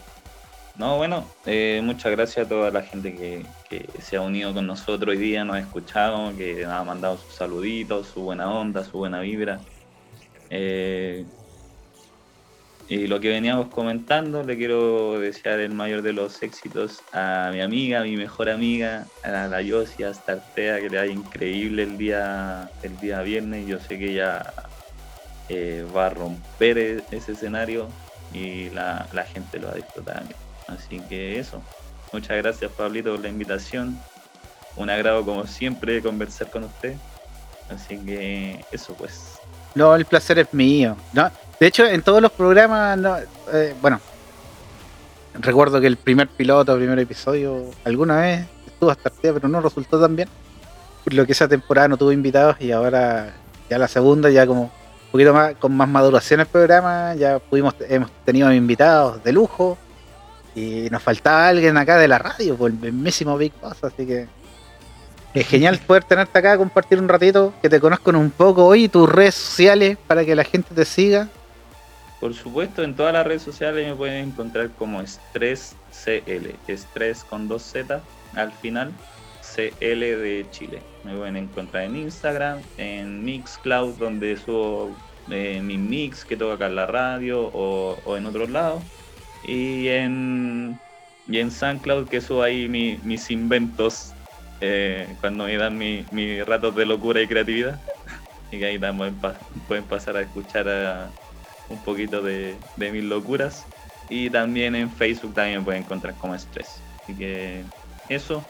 [0.75, 4.67] No, bueno, eh, muchas gracias a toda la gente que, que se ha unido con
[4.67, 8.83] nosotros hoy día, nos ha escuchado, que nos ha mandado sus saluditos, su buena onda,
[8.83, 9.59] su buena vibra.
[10.51, 11.25] Eh,
[12.89, 17.59] y lo que veníamos comentando, le quiero desear el mayor de los éxitos a mi
[17.59, 21.97] amiga, a mi mejor amiga, a la Yossi, hasta Artea, que le vaya increíble el
[21.97, 23.68] día, el día viernes.
[23.68, 24.53] Yo sé que ella
[25.49, 27.89] eh, va a romper e- ese escenario
[28.34, 30.23] y la, la gente lo va a disfrutar.
[30.68, 31.61] Así que eso.
[32.14, 33.99] Muchas gracias Pablito por la invitación.
[34.77, 36.95] Un agrado como siempre conversar con usted.
[37.69, 39.34] Así que eso pues.
[39.76, 40.95] No, el placer es mío.
[41.11, 43.17] No, de hecho, en todos los programas, no,
[43.53, 43.99] eh, bueno,
[45.34, 49.61] recuerdo que el primer piloto, el primer episodio, alguna vez estuvo hasta arriba, pero no
[49.61, 50.29] resultó tan bien.
[51.03, 53.34] Por lo que esa temporada no tuvo invitados y ahora
[53.69, 57.75] ya la segunda, ya como un poquito más, con más maduración el programa, ya pudimos,
[57.88, 59.77] hemos tenido invitados de lujo
[60.53, 64.27] y nos faltaba alguien acá de la radio, por el mismísimo Big Boss, así que
[65.34, 69.09] es genial poder tenerte acá, compartir un ratito, que te conozcan un poco hoy, tus
[69.09, 71.29] redes sociales para que la gente te siga.
[72.19, 76.60] Por supuesto, en todas las redes sociales me pueden encontrar como Stress CL.
[76.68, 78.03] Stress con dos Z
[78.34, 78.94] al final.
[79.41, 80.81] CL de Chile.
[81.03, 84.95] Me pueden encontrar en Instagram, en Mixcloud, donde subo
[85.30, 88.84] eh, mis mix que toco acá en la radio o, en otros lados.
[89.44, 90.80] Y en,
[91.27, 94.15] y en SoundCloud, que subo ahí mi- mis inventos
[94.60, 97.80] eh, cuando me dan mi- mis ratos de locura y creatividad.
[98.52, 99.19] Y que ahí también
[99.68, 101.11] pueden pasar a escuchar a,
[101.69, 103.65] un poquito de, de mis locuras.
[104.10, 106.80] Y también en Facebook también me pueden encontrar como Estrés.
[107.03, 107.64] Así que
[108.10, 108.44] eso.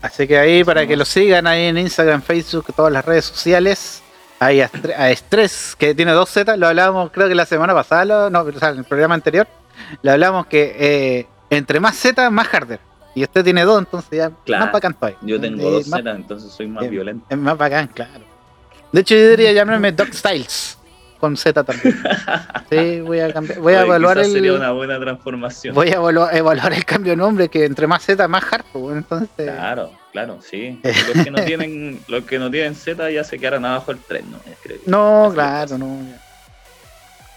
[0.00, 4.02] Así que ahí, para que lo sigan ahí en Instagram, Facebook, todas las redes sociales.
[4.38, 8.40] Ahí a, Estrés, que tiene dos Z, lo hablábamos creo que la semana pasada, no,
[8.40, 9.46] o sea, en el programa anterior.
[10.02, 12.80] le hablamos que eh, entre más Z, más harder.
[13.14, 14.64] Y usted tiene dos, entonces ya Claro.
[14.64, 15.18] más bacán todavía.
[15.22, 17.24] Yo tengo Eh, dos Z, entonces soy más eh, violento.
[17.30, 18.24] Es más bacán, claro.
[18.92, 20.76] De hecho, yo debería llamarme Doc Styles
[21.24, 21.96] con Z también.
[22.70, 23.60] Sí, voy a cambiar.
[23.60, 24.56] Voy a Oye, evaluar quizás sería el.
[24.56, 25.74] una buena transformación.
[25.74, 28.64] Voy a evaluar, evaluar el cambio de nombre, que entre más Z, más hard.
[28.72, 29.50] pues, Entonces.
[29.50, 30.80] Claro, claro, sí.
[31.14, 34.30] Los que no tienen, los que no tienen Z ya se quedaron abajo el tren,
[34.30, 34.38] ¿no?
[34.62, 35.98] Creo No, claro, no.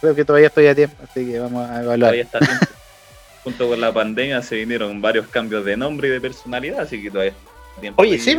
[0.01, 1.99] Creo que todavía estoy a tiempo, así que vamos a evaluar.
[1.99, 2.65] Todavía está a tiempo.
[3.43, 7.09] Junto con la pandemia se vinieron varios cambios de nombre y de personalidad, así que
[7.11, 8.01] todavía está a tiempo.
[8.01, 8.35] Oye, sí.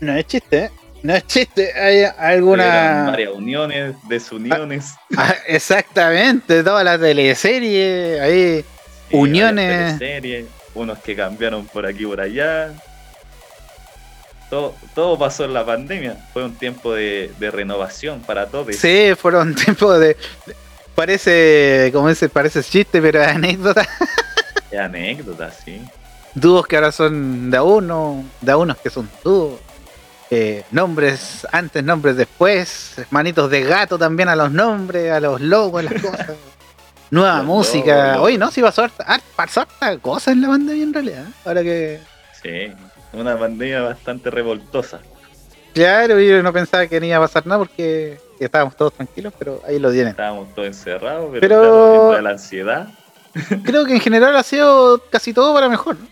[0.00, 0.70] No es chiste, ¿eh?
[1.04, 1.70] No es chiste.
[1.78, 3.04] Hay Tuvieron alguna.
[3.10, 8.64] varias uniones, desuniones, Ah, exactamente, toda la teleserie, ahí.
[9.10, 9.98] sí, uniones.
[9.98, 12.72] teleseries, unos que cambiaron por aquí y por allá.
[14.48, 16.16] Todo, todo pasó en la pandemia.
[16.32, 18.74] Fue un tiempo de, de renovación para todos.
[18.74, 20.06] Sí, fueron tiempos de.
[20.46, 20.56] de-
[20.94, 23.86] Parece, como dice, parece chiste, pero es anécdota.
[24.70, 25.82] Qué anécdotas, sí.
[26.34, 29.60] Dúos que ahora son de a uno, de a unos que son dúos.
[30.30, 32.96] Eh, nombres antes, nombres después.
[33.10, 36.30] Manitos de gato también a los nombres, a los logos, las cosas.
[37.10, 38.20] Nueva Los música.
[38.20, 41.24] Oye, no, sí pasó harta, har- pasó harta cosa en la pandemia en realidad.
[41.44, 42.00] Ahora que.
[42.42, 42.72] Sí,
[43.12, 45.00] una pandemia bastante revoltosa.
[45.74, 49.60] Claro, yo no pensaba que ni iba a pasar nada porque estábamos todos tranquilos, pero
[49.66, 50.08] ahí lo tienen.
[50.10, 52.88] Estábamos todos encerrados, pero, Pero- claro, entra la ansiedad.
[53.64, 55.96] Creo que en general ha sido casi todo para mejor.
[55.98, 56.06] ¿no?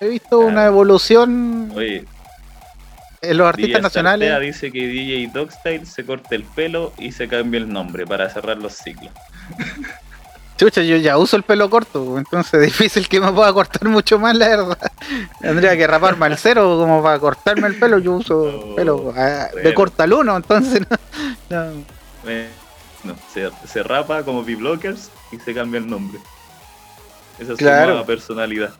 [0.00, 0.46] He visto Claro.
[0.52, 2.04] una evolución Oye,
[3.22, 4.40] en los DJ artistas nacionales.
[4.40, 8.58] Dice que DJ Dogstyle se corte el pelo y se cambie el nombre para cerrar
[8.58, 9.10] los ciclos.
[10.56, 14.18] Chucha, yo ya uso el pelo corto, entonces es difícil que me pueda cortar mucho
[14.18, 14.78] más, la verdad.
[15.40, 17.98] Tendría que raparme al cero como para cortarme el pelo.
[17.98, 19.74] Yo uso Oh, pelo ah, de bueno.
[19.74, 20.96] corta al uno, entonces no.
[21.50, 21.84] no.
[22.26, 22.48] Eh,
[23.04, 26.18] no, se, se rapa como B-Blockers y se cambia el nombre.
[27.38, 27.82] Esa es Claro.
[27.84, 28.74] su nueva personalidad.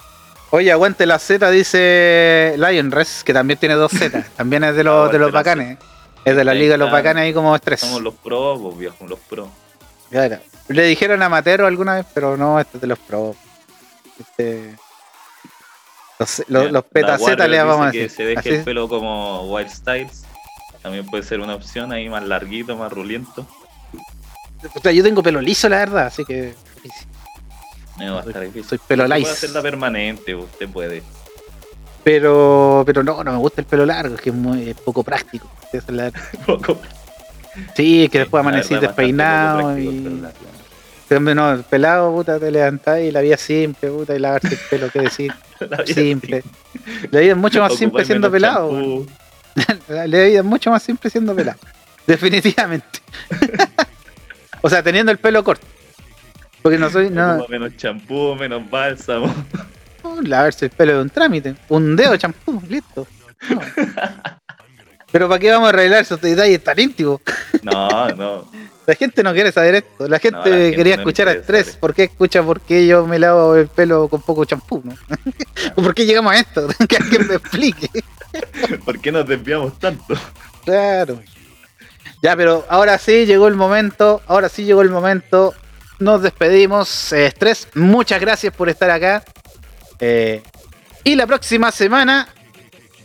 [0.51, 4.25] Oye, aguante la Z, dice Lion Res, que también tiene dos Z.
[4.37, 5.79] También es de los, de los bacanes.
[6.25, 6.91] Es de la Liga de los.
[6.91, 7.81] Bacanes ahí como tres.
[7.81, 9.49] Somos los pros, pues, viejo, los pros.
[10.11, 10.39] Claro.
[10.69, 13.35] Le dijeron a Matero alguna vez, pero no, este es de los pro.
[14.19, 14.77] Este,
[16.19, 18.03] los, los, los le vamos a decir.
[18.03, 20.25] Que se deje Así el pelo como Wild Styles.
[20.83, 23.47] También puede ser una opción ahí más larguito, más ruliento.
[24.75, 26.55] O sea, yo tengo pelo liso, la verdad, así que.
[27.99, 28.65] No, va a estar difícil.
[28.69, 31.03] Soy pelo Usted puede hacerla permanente, usted puede.
[32.05, 35.03] Pero, pero no, no me gusta el pelo largo, es que es muy es poco
[35.03, 35.51] práctico.
[35.73, 36.13] Es la-
[36.47, 36.79] Poco.
[37.75, 40.23] Sí, es que después amanecí despeinado y.
[41.11, 44.91] no, el pelado, puta, te levantás y la vida simple, puta, y lavarse el pelo,
[44.91, 45.33] qué decir.
[45.59, 46.43] La vida Simple.
[47.11, 48.71] La vida es mucho más Ocupar simple siendo pelado.
[49.89, 51.59] la vida es mucho más simple siendo pelado.
[52.07, 53.01] Definitivamente.
[54.61, 55.67] o sea, teniendo el pelo corto.
[56.67, 57.11] Porque no soy.
[57.11, 59.33] No, menos champú, menos bálsamo.
[60.03, 61.55] no, lavarse el pelo es un trámite.
[61.69, 63.07] Un dedo de champú, listo.
[63.49, 63.61] No.
[65.13, 67.21] Pero ¿para qué vamos a arreglar esos detalles tan íntimos?
[67.63, 68.51] No, no.
[68.85, 70.09] La gente no quiere saber esto.
[70.09, 71.77] La gente, la gente quería escuchar a estrés.
[71.77, 74.83] ¿Por qué escucha por qué yo me lavo el pelo con poco champú?
[74.85, 74.95] ¿no?
[75.77, 76.67] ¿Por qué llegamos a esto?
[76.89, 77.89] que alguien me explique.
[78.85, 80.17] ¿Por qué nos desviamos tanto?
[80.65, 81.23] Claro.
[82.23, 84.21] Ya, pero ahora sí llegó el momento.
[84.27, 85.55] Ahora sí llegó el momento.
[85.99, 87.13] Nos despedimos.
[87.13, 87.33] Eh,
[87.75, 89.25] muchas gracias por estar acá.
[89.99, 90.43] Eh,
[91.05, 92.29] y la próxima semana,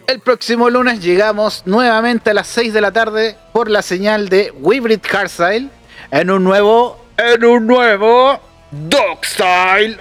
[0.07, 4.53] el próximo lunes, llegamos nuevamente a las 6 de la tarde por la señal de
[4.61, 5.69] Hybrid Hardstyle
[6.11, 7.05] en un nuevo.
[7.17, 8.39] En un nuevo.
[8.71, 9.97] Dog Style.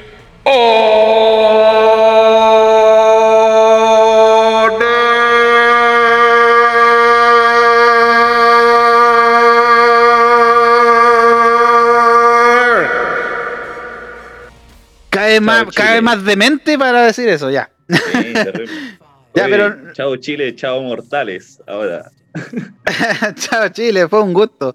[15.30, 15.72] Cae más, Chile.
[15.74, 17.70] cae más demente para decir eso, ya.
[17.88, 18.98] Sí, terrible.
[19.32, 21.60] Ya, Oye, pero- Chao Chile, chao mortales.
[21.68, 22.10] Ahora.
[23.36, 24.74] Chao Chile, fue un gusto.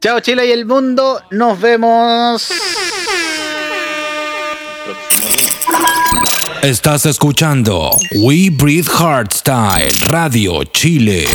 [0.00, 1.20] Chao Chile y el mundo.
[1.30, 2.48] Nos vemos.
[6.62, 11.26] Estás escuchando We Breathe Hardstyle Radio Chile.